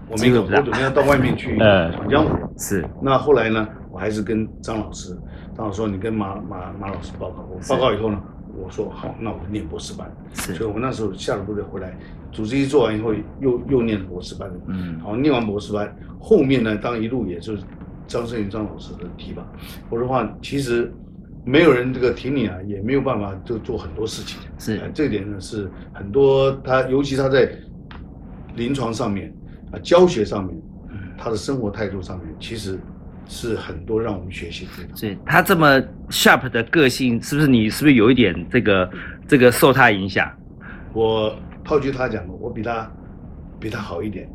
[0.09, 0.59] 我没搞，机会不大。
[0.59, 2.37] 我准备要到外面去嗯 闯江湖。
[2.59, 2.85] 是。
[3.01, 5.15] 那后来呢，我还是跟张老师，
[5.55, 8.19] 张老师说你跟马马马老师报告，我报告以后呢，
[8.57, 11.95] 我说好，那我念博士班，所以我那时候下了部队回来，
[12.33, 14.99] 主治医做完以后又又念了博士班，嗯。
[15.01, 17.63] 好，念完博士班，后面呢，当一路也就是
[18.07, 19.47] 张胜云张老师的提拔，
[19.91, 20.91] 我的话其实
[21.45, 24.41] 没有人这个挺你啊，也没有办法就做很多事情。
[24.59, 24.79] 是。
[24.79, 27.53] 呃这一点呢是很多他，尤其他在
[28.57, 29.31] 临床上面
[29.71, 30.57] 啊、教学上面，
[31.19, 32.79] 他的生活态度上面，其实
[33.33, 34.95] 是很多让我们学习的地方。
[34.97, 38.91] 所以他这么 sharp 的个性，是不是你是不是有一点这个
[39.27, 40.31] 这个受他影响？
[40.93, 42.91] 我套句他讲的，我比他
[43.59, 44.29] 比他好一点。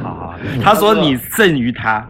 [0.00, 2.06] 好 好，他说你胜于他。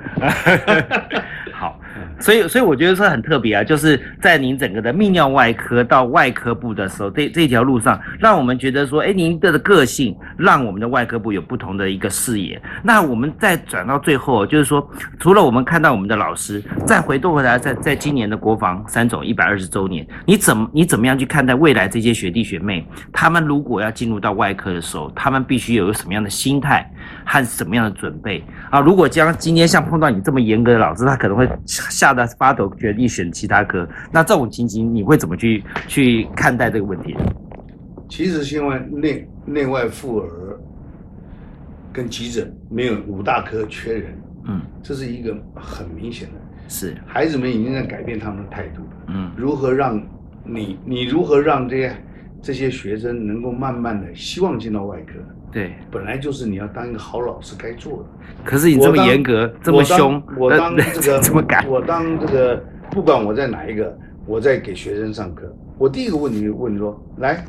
[2.18, 12.60] 所以所以我觉得这很特别啊，就是在您整个的泌尿外科到外科部的时候，这这条路上，让我们觉得说，哎，您的个性让我们的外科部有不同的一个视野。
[12.82, 22.86] 那我们再转到最后，就是说，除了我们看到我们的老师，再回过回来，在在今年的国防三总一百二十周年，你怎么你怎么样去看待未来这些学弟学妹？
[23.12, 26.90] 他们如果要进入到外科的时候，他们必须有什么样的心态
[27.26, 28.80] 和什么样的准备啊？
[28.80, 33.86] 如果将今天像碰到你这么严格的老师，他可能会吓得发抖，决定选其他科。
[34.12, 37.16] 那这种情形，你会怎么去去看待这个问题？
[38.08, 40.60] 其实现在内内外妇儿
[41.92, 46.34] 跟急诊没有五大科缺人，嗯，这是一个很明显的。
[46.68, 48.90] 是，孩子们已经在改变他们的态度了。
[49.08, 50.00] 嗯如何让
[50.44, 51.96] 你你如何让这些
[52.40, 55.14] 这些学生能够慢慢的希望进到外科？
[55.56, 55.72] 对。
[55.90, 58.04] 本来就是你要当一个好老师该做的。
[58.44, 67.42] 可是你这么严格，这么凶，我当 这个这么赶，我当这个不管我在哪一个，我在给学生上课，我第一个问题问说，来，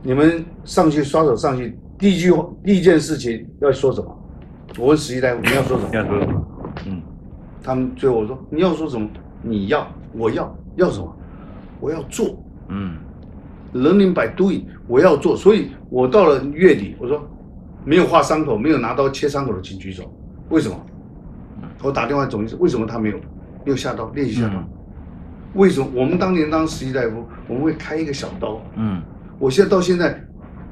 [0.00, 4.22] 你们上去刷手上去，第一句话第一件事情要说什么？
[4.78, 5.90] 我问实习大夫你要说什么？
[5.92, 6.46] 要说什么？
[6.86, 7.02] 嗯，
[7.64, 9.08] 他们最后我说你要说什么？
[9.42, 11.16] 你要，我要，要什么？
[11.80, 12.96] 我要做嗯，
[13.82, 15.36] ，learning by doing，我要做。
[15.36, 17.28] 所以我到了月底，我说
[17.84, 20.04] 没有划伤口，没有拿刀切伤口的请举手。
[20.48, 20.76] 为什么？
[21.82, 23.16] 我打电话总医生，为什么他没有
[23.64, 24.54] 没有下刀练习下刀？
[24.54, 24.68] 嗯
[25.54, 28.60] 为什么我们当年当实习大夫，我们会开一个小刀？
[28.76, 29.00] 嗯，
[29.38, 30.22] 我现在到现在，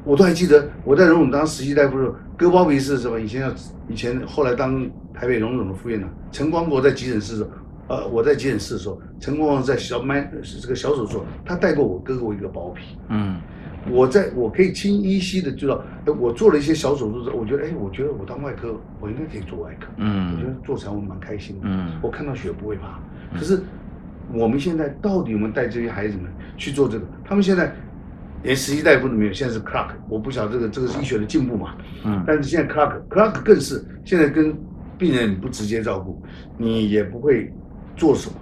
[0.04, 3.18] 我都还记得我在荣总当实习大夫的时候，割包皮是什么？
[3.18, 3.50] 以前要
[3.88, 7.50] 以前后来当台北荣总的副院长，陈光国在急诊室的时候，
[7.86, 12.96] 呃，我在急诊室的时候，陈光国在小麦是这个小手术，他带过我割过一个包皮。
[13.08, 13.38] 嗯，
[13.90, 19.86] 我在我可以清依稀的知道，哎，我做了一些小手术之后，我觉得，哎，我觉得我当外科，我应该可以做外科。
[19.98, 21.62] 嗯我觉得做起来我蛮开心的。
[21.64, 22.98] 嗯我看到血不会怕。
[23.38, 23.60] 可是
[24.32, 27.06] 我们现在到底有没有带这些孩子们去做这个？
[27.22, 27.70] 他们现在
[28.42, 31.74] 连实习大夫都没有，现在是 Clark，我不晓得这个这个是医学的进步嘛？
[32.06, 34.56] 嗯但是现在 Clark Clark 更是现在跟
[34.96, 36.22] 病人不直接照顾，
[36.56, 37.52] 你也不会
[37.96, 38.36] 做什么，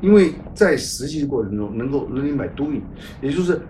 [0.00, 2.80] 因为在实际的过程中能够 learning by doing，
[3.20, 3.60] 也就是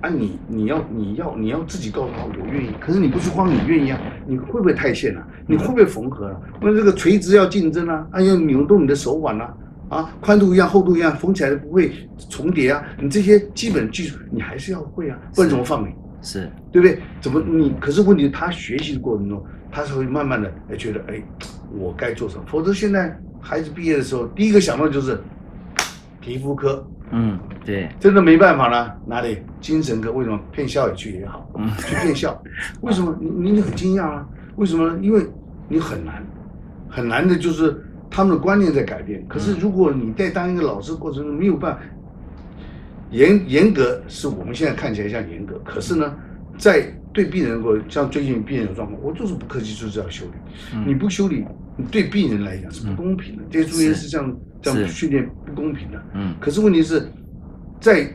[0.00, 4.00] 啊你你要你要你要自己告诉他我愿意，可是你不去慌，你愿意啊？
[4.26, 6.40] 你会不会太线了、你会不会缝合啊？
[6.60, 9.54] 那这个垂直要竞争啊，啊要扭动你的手腕啊。
[9.88, 11.92] 啊，宽度一样，厚度一样，缝起来不会
[12.28, 12.82] 重叠啊！
[13.00, 15.94] 你这些基本技术你还是要会啊，不然怎么放你？
[16.20, 16.98] 是对不对？
[17.20, 17.72] 怎么你？
[17.78, 21.22] 可是问题，他学习的过程中，他是会慢慢的哎觉得哎，
[21.78, 22.42] 我该做什么？
[22.48, 25.16] 否则现在孩子毕业的时候，第一个想到就是
[26.20, 30.10] 皮肤科，嗯对真的没办法了，哪里精神科？
[30.10, 32.42] 为什么骗校也去也好，嗯去骗校？
[32.82, 33.16] 为什么？
[33.20, 34.26] 你你很惊讶啊？
[34.56, 34.98] 为什么呢？
[35.00, 35.24] 因为
[35.68, 36.26] 你很难，
[36.88, 37.80] 很难的就是
[38.10, 39.24] 他们的观念在改变。
[39.28, 41.80] 可是如果你在当一个老师的过程中没有办法
[43.10, 46.12] 严严格，是我们现在看起来像严格，可是呢，
[46.58, 50.32] 在对病人过，像最近病人有状况，我就是不客气，就是要修理。
[50.74, 51.44] 嗯你不修理，你
[51.84, 53.42] 对病人来讲是不公平的。
[53.50, 56.02] 这些住院是这样这样训练不公平的。
[56.14, 57.08] 嗯可是问题是，
[57.80, 58.10] 在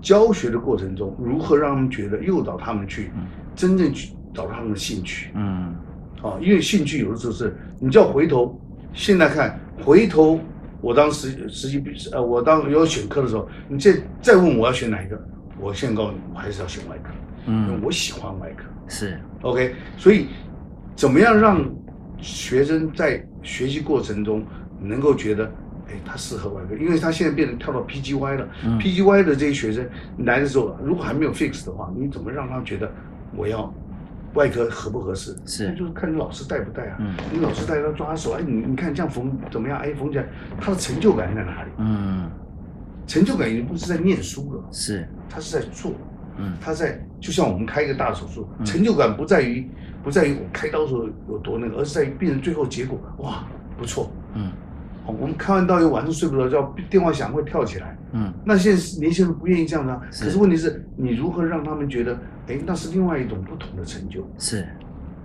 [0.00, 5.74] 教学的过程中，如何让他们觉得诱导他们去嗯真正去找到他们的兴趣嗯
[6.22, 6.38] 啊？
[6.40, 8.58] 因为兴趣有的时候是你叫回头，
[8.92, 10.40] 现在看回头，
[10.80, 13.92] 我当时实习毕呃，我当要选科的时候，你再
[14.22, 15.20] 再问我要选哪一个，
[15.58, 17.10] 我现在告诉你，我还是要选外科，
[17.46, 18.64] 因为嗯我喜欢外科。
[18.88, 20.26] 是 OK，所以
[20.96, 21.62] 怎么样让
[22.20, 24.44] 学生在学习过程中
[24.80, 25.44] 能够觉得，
[25.88, 26.76] 哎，他适合外科？
[26.76, 32.90] 因为他现在变成跳到 PGY 了、嗯 p g y 的这些学生来的时候，如果还没有 fix 的话，你怎么让他觉得
[33.36, 33.72] 我要
[34.34, 35.36] 外科合不合适？
[35.46, 36.96] 是那就是看你老师带不带啊。
[37.00, 39.78] 嗯你老师带他抓手，哎，你你看这样缝怎么样？
[39.78, 40.26] 哎，缝起来，
[40.60, 41.70] 他的成就感在哪里？
[41.78, 42.30] 嗯
[43.06, 45.92] 成就感已经不是在念书了，是他是在做。
[46.40, 49.68] 嗯他在就像我们开一个大手术，嗯成就感不在于
[50.02, 53.44] 不在于我开刀的时候有多那个，而是在于病人最后结果哇
[53.78, 54.10] 不错。
[54.34, 54.50] 嗯
[55.04, 57.96] 好，我们开完刀以后晚上睡不着觉，电话响会跳起来。
[58.12, 64.28] 嗯那现在年轻人不愿意这样的、啊，可是问题是你如何让他们觉得，哎，那是另外一种不同的成就。
[64.38, 64.66] 是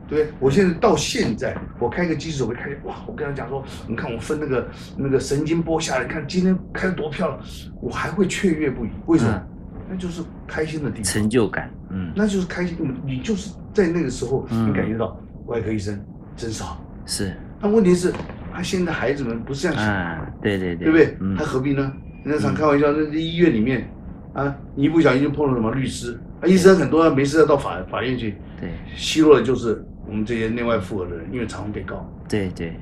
[0.08, 2.95] 对，我现在到现在，我开个机手会开，哇！
[3.08, 7.39] 我跟他讲说，你看我分那个那个神经波下来，看今天开的多漂亮，
[7.82, 8.89] 我还会雀跃不已。
[9.08, 9.32] 为什么？
[9.34, 9.55] 嗯
[9.89, 11.04] 那就是开心的地方。
[11.04, 16.00] 成就感嗯那就是开心，你你就是在那个时候，嗯你感觉到外科医生
[16.36, 16.84] 真是好。
[17.06, 18.12] 是但问题是，
[18.54, 21.17] 他现在孩子们不是这样想，啊对对对对不对？
[21.21, 21.91] 嗯他何必呢？
[22.24, 23.88] 人家常开玩笑，那医院里面
[24.34, 32.10] 啊，你一不小心就碰到什么律师，啊，医生很多没事要到法法院去，对奚落的就是我们这些内外妇儿的人，因为常常被告。
[32.28, 32.74] 对对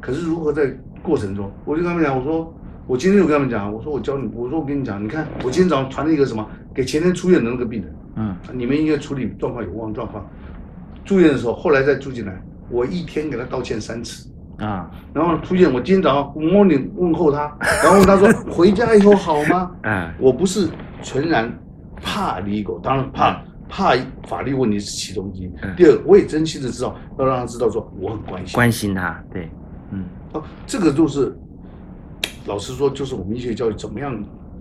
[0.00, 0.72] 可是如何在
[1.02, 2.54] 过程中，我就跟他们讲，我说
[2.86, 7.94] 我今天就跟他们讲，我说我教你，我说我跟你讲，你看我今天早上传了一个什么，给前天出院的那个病人。
[8.16, 10.26] 嗯你们应该处理状况有忘状况。
[11.04, 14.28] 住院的时候，后来再住进来，我一天给他道歉三次。
[14.58, 19.70] 啊然后出院，我今天早上 morning 问候他， 然后他说回家以后好吗？
[19.84, 20.68] 嗯我不是
[21.02, 21.50] 纯然
[22.02, 23.94] 怕 legal，当然怕怕
[24.28, 25.74] 法律问题是其中之一嗯。
[25.76, 28.54] 第二，我也真心的知道，要让他知道说我很关心。
[28.54, 29.48] 关心他对
[29.90, 31.34] 嗯哦，这个就是
[32.46, 34.12] 老实说，就是我们医学教育怎么样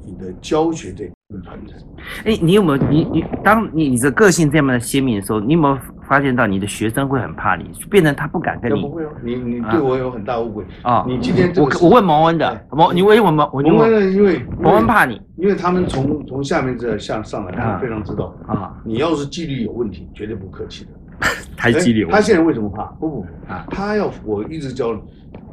[0.06, 1.78] 你的教学这个传承。
[2.26, 10.65] 哎，你有没有你你当你你的个性这么鲜明的时候，你有没有发现到你的学生会很怕你，变成他不敢跟你不会哦，你你啊对我有很大误会。
[10.84, 11.06] 啊？
[11.08, 18.76] 你今天我我问蒙恩的哎，蒙你为什么我蒙恩，因为蒙恩怕你因为他们从从下面这向上来，他啊们非常知道，啊？
[18.84, 20.91] 你要是纪律有问题，绝对不客气的。
[21.56, 22.84] 太激烈哎他现在为什么怕？
[23.00, 25.00] 不不，啊他要我一直教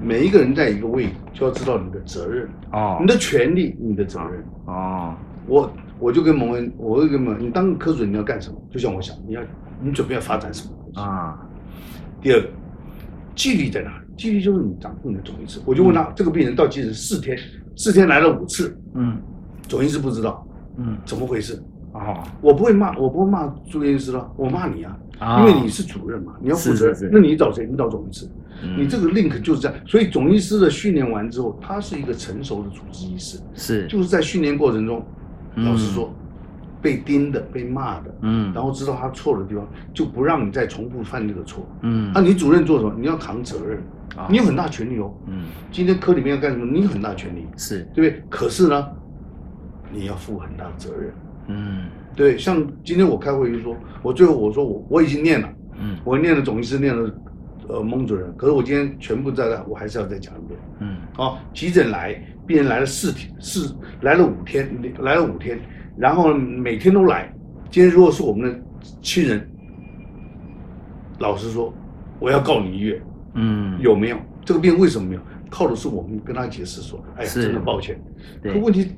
[0.00, 4.42] 每一个人在一个位，就要知道你的责任，哦你的权利，你的责任。
[4.66, 5.14] 哦
[5.46, 8.56] 我我就跟蒙恩，我会跟蒙恩，你当科主任你要干什么？
[8.70, 9.40] 就像我想，你要
[9.82, 11.00] 你准备要发展什么东西？
[11.00, 11.38] 啊
[12.20, 12.48] 第二个，
[13.34, 14.06] 纪律在哪里？
[14.16, 15.60] 纪律就是你掌控你的总医师。
[15.64, 17.38] 我就问他，这个病人到急诊四天，
[17.76, 19.20] 四天来了五次，嗯
[19.68, 21.62] 总医师不知道嗯怎么回事。
[21.92, 27.10] 哦我不会骂，我不会骂住院医师了，我骂你啊，啊因为你是主任嘛，你要负责任。
[27.12, 27.66] 那你找谁？
[27.66, 28.26] 你找总医师。
[28.26, 35.06] 嗯你这个 link 就是这样，所以总医师的训练完之后，他是一个成熟的主治医师，是就是在训练过程中，
[35.54, 36.12] 嗯老实说，
[36.82, 39.64] 被盯的、被骂的，嗯然后知道他错的地方，
[39.94, 41.64] 就不让你再重复犯这个错。
[41.82, 42.94] 嗯那你主任做什么？
[42.98, 43.78] 你要扛责任
[44.16, 45.14] 啊，你有很大权利哦。
[45.28, 46.66] 嗯今天科里面要干什么？
[46.72, 48.24] 你有很大权利，是对不对？
[48.28, 48.88] 可是呢，
[49.92, 51.12] 你要负很大责任。
[51.46, 51.84] 嗯
[52.18, 55.48] 对，像今天我开会就说，我最后我说我我已经念了，
[55.80, 57.14] 嗯我念了总医师，念了
[57.68, 60.58] 呃孟主任，可是我今天全部在那，我还是要再讲一遍。
[60.80, 65.60] 嗯哦，急诊来，病人来了四天，四来了五天，来了五天，
[65.96, 67.32] 然后每天都来。
[67.70, 68.60] 今天如果是我们的
[69.00, 69.48] 亲人，
[71.20, 71.72] 老实说，
[72.18, 73.00] 我要告你医院，
[73.34, 74.18] 嗯，有没有？
[74.44, 75.20] 这个病为什么没有？
[75.48, 77.96] 靠的是我们跟他解释说，哎呀，真的抱歉。
[78.42, 78.96] 对可问题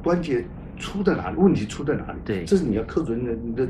[0.00, 0.44] 关键
[0.80, 1.36] 出在哪里？
[1.36, 2.18] 问题出在哪里？
[2.24, 3.68] 对这是你要科主任的你的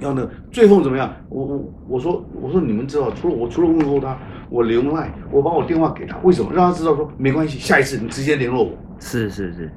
[0.00, 1.12] 要那最后怎么样？
[1.28, 4.16] 我我我说我说你们知道，除了我除了问候他，
[4.50, 6.52] 我留 line，我把我电话给他，为什么？
[6.52, 8.72] 让他知道说没关系，下一次你直接联络我。
[9.00, 9.72] 是是是，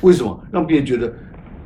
[0.00, 0.40] 为什么？
[0.50, 1.12] 让别人觉得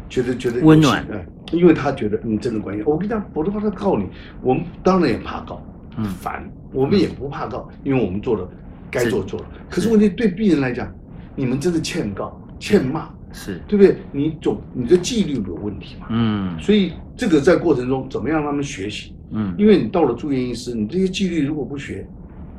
[0.08, 2.84] 觉得觉得温暖信哎，因为他觉得你真的关心。
[2.86, 4.06] 我跟你讲，否则的话他告你，
[4.42, 5.62] 我们当然也怕告，
[5.96, 8.48] 嗯烦，我们也不怕告，因为我们做了
[8.90, 9.46] 该做做了。
[9.70, 10.90] 可是问题对病人来讲，
[11.36, 13.96] 你们真的欠告欠骂，是，对不对？
[14.12, 16.06] 你总你的纪律有问题嘛。
[16.10, 19.14] 嗯所以这个在过程中怎么样让他们学习？
[19.30, 22.06] 嗯，因为你到了住院医师，你这些纪律如果不学，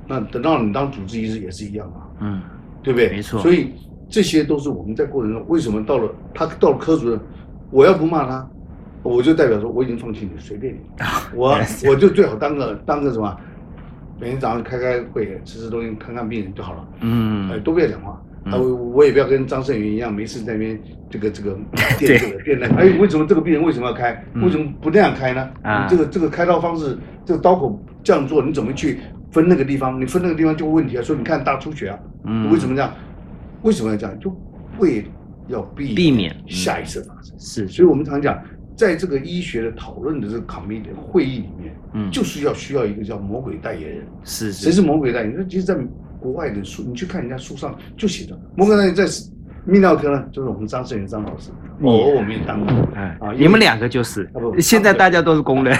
[0.07, 2.01] 那等到你当主治医师也是一样啊。
[2.21, 2.41] 嗯
[2.82, 3.09] 对不对？
[3.11, 3.71] 没错所以
[4.09, 7.19] 这些都是我们在过程中，为什么到了他到了科主任，
[7.71, 8.45] 我要不骂他，
[9.01, 10.80] 我就代表说我已经放弃你，随便你，
[11.34, 11.57] 我
[11.88, 13.36] 我就最好当个当个什么，
[14.19, 18.21] 每天早上开开会，吃吃东西，看看病人就好了，嗯哎，嗯，都不要讲话。
[18.46, 20.80] 嗯啊，我我也不要跟张胜云一样，没事在那边
[21.10, 21.58] 这个 这个
[22.00, 22.76] 对垫这个电那个。
[22.76, 24.24] 哎，为什么这个病人为什么要开？
[24.34, 25.50] 嗯为什么不那样开呢？
[25.62, 29.00] 啊你这个这个开刀方式，这个刀口这样做，你怎么去
[29.32, 30.00] 分那个地方？
[30.00, 31.02] 你分那个地方就有问题啊。
[31.02, 32.94] 所以你看大出血啊，嗯为什么这样？
[33.62, 34.20] 为什么要这样？
[34.20, 34.36] 就
[34.80, 35.06] 为
[35.48, 37.38] 要避避免嗯下一次发生。
[37.39, 38.38] 是，所以我们常讲，
[38.76, 44.06] 在这个医学的讨论的这个 committee 会议里面，嗯就是要需要一个叫魔鬼代言人。
[44.24, 45.39] 是谁是魔鬼代言人？
[45.39, 45.76] 那其实，在
[46.24, 49.05] 国外的书，你去看人家书上就写着，魔鬼代言人在
[49.65, 51.49] 泌尿科呢，就是我们张胜元张老师，
[51.80, 52.74] 你偶尔我们也当过。
[52.95, 54.24] 哎啊，，你们两个就是。
[54.34, 55.78] 啊，现在大家都是工人。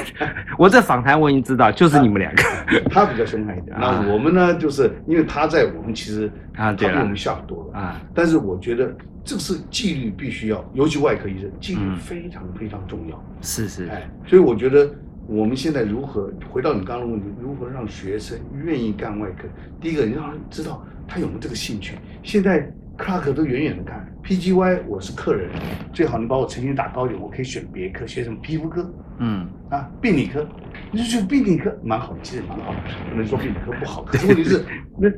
[0.58, 2.44] 我这访谈我已经知道，就是你们两个。
[2.90, 4.04] 他比较凶悍一点，啊。
[4.06, 7.80] 那我们呢，就是因为他在我们其实啊对了他比我们下多了。
[7.80, 11.98] 啊，但是我觉得这是纪律必须要，尤其外科医生纪律嗯。
[11.98, 13.22] 非常非常重要。
[13.42, 14.90] 是是，哎，所以我觉得
[15.28, 19.48] 我们现在如何回到你刚刚的问题，如何让学生愿意干外科？
[19.80, 21.98] 第一个，你让他知道他有没有这个兴趣。
[22.22, 25.50] 现在 Clark 都远远的看，PGY 我是客人，
[25.92, 30.46] 最好你把我成绩打高一点，我可以选别科，学什么皮肤科嗯啊、病理科，
[30.92, 32.74] 你就选病理科蛮好，其实蛮好，
[33.10, 34.04] 不能说病理科不好。
[34.10, 34.64] 可是问题是，
[34.98, 35.10] 那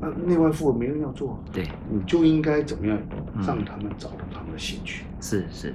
[0.00, 2.98] 那内外妇没人要做，对，你就应该怎么样
[3.36, 5.04] 嗯让他们找到他们的兴趣。
[5.20, 5.72] 是是，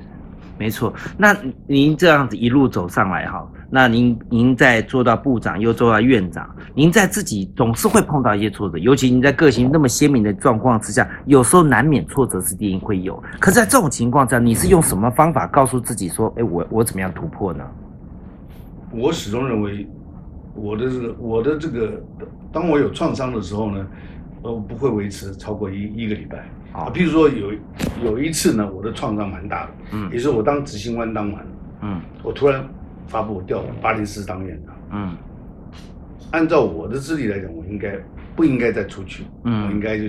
[0.57, 0.93] 没错。
[1.17, 13.21] 那您这样子一路走上来哈，那您您在做到部长又做到院长，您在自己总是会碰到一些挫折，尤其您在个性那么鲜明的状况之下，有时候难免挫折是一定会有。
[13.39, 17.63] 可是在这种情况下，你是用什么方法告诉自己说，哎，我我怎么样突破呢？
[18.91, 19.87] 我始终认为，
[20.55, 22.01] 我的这个我的这个，
[22.51, 23.87] 当我有创伤的时候呢，
[24.41, 26.49] 呃，不会维持超过一一个礼拜。
[26.71, 27.51] 啊，比如说有
[28.03, 31.49] 有一次呢，我的创伤蛮大的，嗯也是我当执行官当完了，
[31.81, 32.63] 嗯我突然
[33.09, 34.75] 发布我调巴林斯当院长。
[34.91, 35.17] 嗯
[36.31, 37.97] 按照我的资历来讲，我应该
[38.35, 39.23] 不应该再出去？
[39.43, 40.05] 嗯我应该就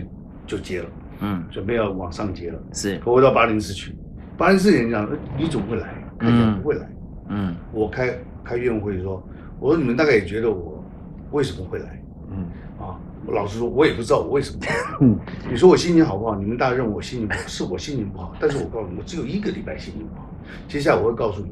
[0.47, 0.87] 就接了，
[1.21, 2.61] 嗯，准备要往上接了。
[2.75, 3.97] 是，可我到巴林斯去，
[4.37, 5.89] 巴林斯人讲，呃你怎么会来？
[6.19, 6.87] 看起来不会来。
[7.31, 9.27] 嗯我开开院会说，
[9.59, 10.85] 我说你们大概也觉得我
[11.31, 12.45] 为什么会来嗯
[12.79, 13.01] 啊？
[13.25, 14.59] 我老实说，我也不知道我为什么。
[15.01, 15.19] 嗯
[15.51, 16.37] 你说我心情好不好？
[16.37, 18.35] 你们大家认为我心情不好，是我心情不好。
[18.39, 20.29] 但是我告诉你，我只有一个礼拜心情不好。
[20.69, 21.51] 接下来我会告诉你，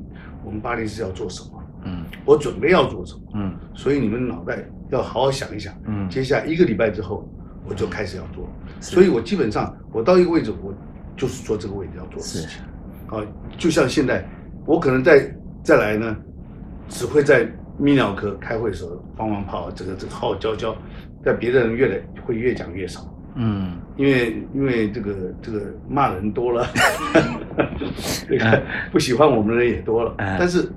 [0.49, 3.21] 我们巴黎是要做什么，嗯我准备要做什么。
[3.35, 5.75] 嗯所以你们脑袋要好好想一想。
[5.87, 7.29] 嗯接下来一个礼拜之后，
[7.69, 8.49] 我就开始要做。
[8.81, 10.73] 所以我基本上我到一个位置，我
[11.19, 12.63] 就是做这个位置要做的事情。
[13.09, 13.21] 啊，
[13.59, 14.27] 就像现在，
[14.65, 15.31] 我可能再
[15.63, 16.17] 再来呢，
[16.89, 17.45] 只会在
[17.79, 20.75] 泌尿科开会的时候放放炮，这个这个号教教，
[21.23, 23.07] 在别的人越来会越讲越少。
[23.35, 26.67] 嗯因为因为这个这个骂人多了，
[28.29, 30.15] 这个不喜欢我们的人也多了。
[30.19, 30.71] 嗯但是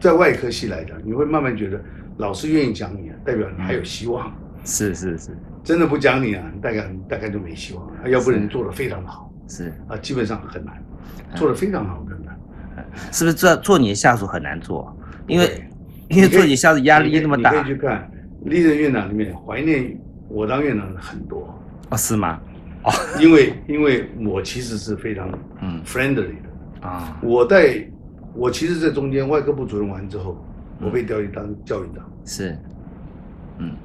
[0.00, 1.80] 在外科系来讲，你会慢慢觉得
[2.16, 4.32] 老师愿意讲你啊，代表你还有希望。
[4.64, 5.30] 是是是
[5.64, 8.08] 真的不讲你啊，你大概大概就没希望了。
[8.08, 10.74] 要不然你做的非常好是，啊，基本上很难，
[11.34, 12.38] 做的非常好很难。
[13.10, 14.96] 是不是做做你的下属很难做？
[15.26, 15.64] 因为
[16.08, 18.10] 因为做你下属压力那么大你可以去看
[18.44, 19.96] 历任院长里面怀念
[20.28, 21.52] 我当院长的很多，
[21.92, 22.40] 哦，是吗？
[23.20, 25.30] 因为因为我其实是非常
[25.60, 26.88] 嗯 friendly 的。
[26.88, 27.86] 啊我在
[28.34, 30.42] 我其实，在中间外科部主任完之后，
[30.80, 32.04] 嗯我被调去当教育长。
[32.24, 32.58] 是，
[33.58, 33.76] 嗯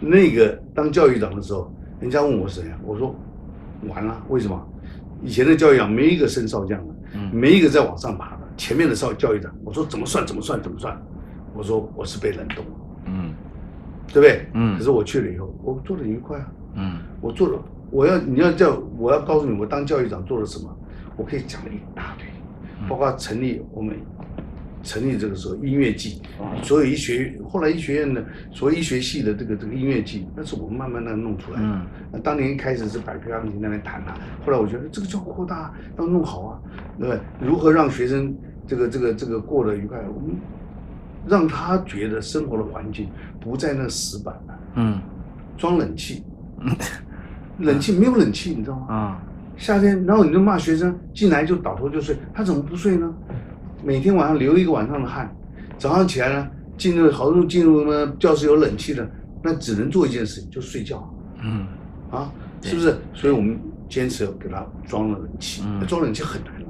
[0.00, 2.78] 那个当教育长的时候，人家问我是谁啊？
[2.82, 3.14] 我说
[3.86, 4.58] 完了，为什么？
[5.22, 8.40] 以前的教育长没一个升少将的，嗯没一个在往上爬的。
[8.56, 10.98] 前面的少教育长，我说怎么算怎么算怎么算？
[11.54, 12.72] 我说我是被冷冻了，
[13.04, 13.34] 嗯
[14.08, 14.46] 对不对？
[14.54, 20.74] 嗯可是我去了以后，我做的愉快啊，嗯我做了我要你要叫我要告诉你，我当教育长做了什么，
[21.16, 22.26] 我可以讲了一大堆，
[22.88, 23.96] 包括成立我们
[24.82, 26.22] 成立这个时候音乐季，
[26.62, 31.66] 所有医学后来医学院的所有医学系的这个这个音乐季，那是我们慢慢的弄出来的。
[31.66, 31.80] 嗯
[32.12, 36.58] 那当年一开始是百科钢琴那边弹啊，后来我觉得这个就要扩大，要弄好啊，
[36.98, 37.20] 对不对？
[37.40, 38.34] 如何让学生
[38.66, 39.98] 这个这个这个过得愉快？
[40.08, 40.34] 我们
[41.26, 43.08] 让他觉得生活的环境
[43.40, 44.98] 不在那死板了、嗯
[45.56, 46.24] 装冷气，
[47.60, 48.86] 冷气没有冷气，你知道吗？
[48.88, 49.22] 啊
[49.56, 53.12] 夏天，然后你就骂学生进来就倒头就睡，他怎么不睡呢？
[53.84, 55.30] 每天晚上流一个晚上的汗，
[55.76, 56.48] 早上起来呢，
[56.78, 59.06] 进入好入进入呢教室有冷气的，
[59.42, 61.06] 那只能做一件事情，就睡觉
[61.42, 61.66] 嗯
[62.10, 62.32] 啊，
[62.62, 62.96] 是不是？
[63.12, 66.66] 所以我们坚持给他装了冷气，嗯装冷气很难的。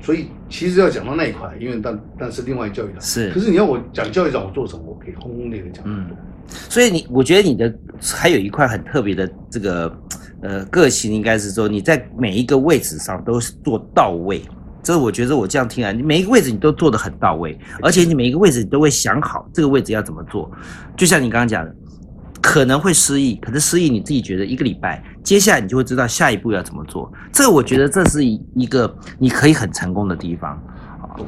[0.00, 6.06] 所以其实要讲到那一块，因为但但是另外教育长是可是你要我讲教育长我做什么，我可以轰轰烈烈讲嗯。
[6.48, 9.90] 所以你，我觉得你的还有一块很特别的这个
[10.42, 14.42] 呃个性，应该是说你在每一个位置上都是做到位。
[14.82, 20.48] 这我觉得我这样听来，你每一个位置你都做得很到位，而且你每一个位置你都会想好这个位置要怎么做。
[20.96, 21.74] 就像你刚刚讲的，
[22.40, 27.12] 可能会失忆，可是失忆你自己觉得一个礼拜，接下来你就会知道下一步要怎么做。
[27.32, 30.56] 这个我觉得这是一一个你可以很成功的地方。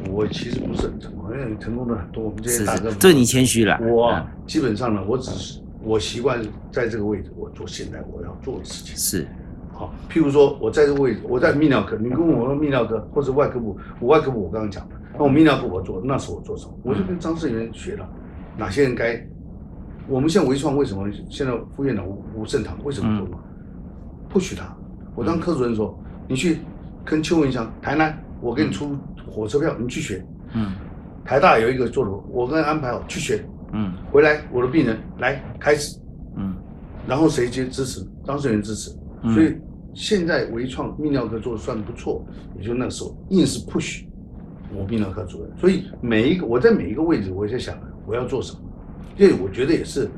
[0.08, 3.76] 我其实不是很成功，因为成功的很多，我们这些是大哥是，这你谦虚了。
[3.82, 6.40] 我嗯基本上呢，我只是我习惯
[6.72, 8.96] 在这个位置，我做现在我要做的事情。
[8.96, 9.26] 是
[9.72, 16.72] 好，譬如说我在这个位置，我在泌尿科，你跟我说泌尿科或者外科部，我外科部我刚刚讲的，那我泌尿科我做，那时候我做什么？
[16.82, 18.08] 我就跟张世元学了，
[18.56, 19.24] 哪些人该。
[20.08, 23.38] 我们现在微创为什么现在副院长吴吴胜堂为什么做嘛？
[24.28, 24.74] 不许他。
[25.14, 26.58] 我当科主任说，你去
[27.04, 28.96] 跟邱文祥台南，我给你出
[29.30, 30.24] 火车票，你去学。
[30.54, 30.72] 嗯
[31.24, 33.92] 台大有一个做的，我跟他安排好去学，嗯。
[34.10, 35.98] 回来我的病人来开始，
[36.36, 36.54] 嗯。
[37.06, 38.06] 然后谁接支持？
[38.24, 38.90] 当事人支持，
[39.22, 39.32] 嗯。
[39.34, 39.56] 所以
[39.94, 42.24] 现在微创泌尿科做的算不错，
[42.58, 44.04] 也就那时候硬是 push
[44.74, 48.60] 我泌尿科主任，所以每一个我在每一个位置，我在想我要做什么，
[49.16, 50.08] 因为我觉得也是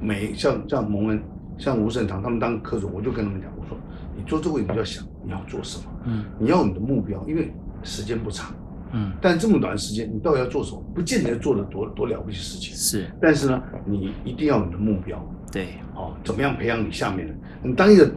[0.00, 1.22] 每像像蒙恩、
[1.56, 3.76] 像吴胜堂他们当科主，我就跟他们讲，我说
[4.16, 6.24] 你做这个位置你就要想你要做什么，嗯。
[6.38, 7.52] 你要你的目标，因为
[7.84, 8.52] 时间不长，
[8.92, 10.82] 嗯，但这么短的时间，你到底要做什么？
[10.94, 15.24] 不见得做了多多了不起的事情，是但是呢，你一定要有你的目标。
[15.52, 17.34] 对，哦，怎么样培养你下面的？
[17.62, 18.10] 你当一个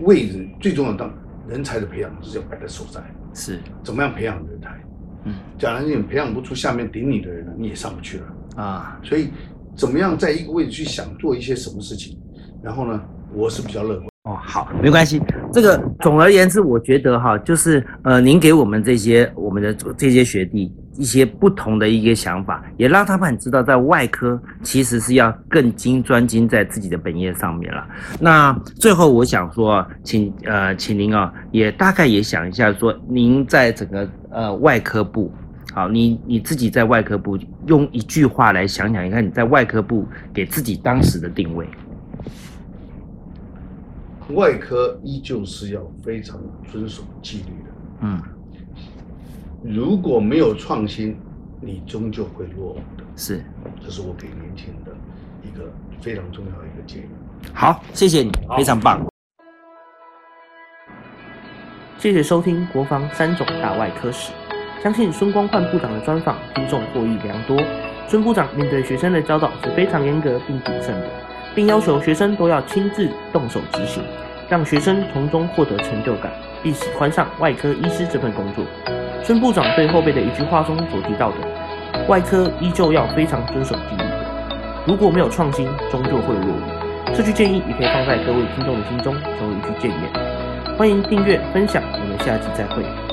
[0.00, 1.12] 位置最重要的，当
[1.48, 3.00] 人才的培养是要摆在所在。
[3.34, 4.68] 是怎么样培养人才？
[5.24, 8.62] 嗯假如你培养不出下面顶你的人了，你也上不去了。
[8.62, 9.28] 啊所以，
[9.76, 12.18] 怎么样在一个位置去想做一些什么事情？
[12.62, 13.00] 然后呢，
[13.32, 14.08] 我是比较乐观。
[14.24, 15.20] 哦，好，没关系。
[15.52, 27.86] 这个总而言之，我觉得哈，就是呃，您给我们这些我们的这些学弟一些不同的一个想法，也让他们知道，在外科其实是要更精专精在自己的本业上面了。
[28.20, 35.32] 那最后我想说，请呃，请您啊，也大概也想一下，说您在整个呃外科部。
[35.74, 41.68] 好，你你自己在外科部用一句话来想想，你看你在外科部给自己当时的定位，
[44.34, 46.38] 外科依旧是要非常
[46.70, 47.70] 遵守纪律的。
[48.00, 48.22] 嗯，
[49.62, 51.16] 如果没有创新，
[51.60, 53.04] 你终究会落伍的。
[53.16, 53.42] 是。
[53.82, 54.92] 这是我给年轻人的
[55.42, 57.08] 一个非常重要的一个建议。
[57.54, 59.04] 好，谢谢你，非常棒。
[61.96, 64.32] 谢谢收听《国防三种大外科史》，
[64.82, 67.56] 相信孙光焕部长的专访，听众获益良多。
[68.06, 71.10] 孙部长面对学生的教导是非常严格并谨慎的，
[71.58, 74.00] 并要求学生都要亲自动手执行，
[74.48, 76.30] 让学生从中获得成就感，
[76.62, 78.64] 并喜欢上外科医师这份工作。
[79.24, 81.36] 孙部长对后辈的一句话中所提到的，
[82.06, 84.04] 外科依旧要非常遵守纪律，
[84.86, 87.12] 如果没有创新，终究会落伍。
[87.12, 90.76] 这句建议也可以放在各位听众的心中，成为一句建言。
[90.76, 93.07] 欢迎订阅分享，我们下期再会。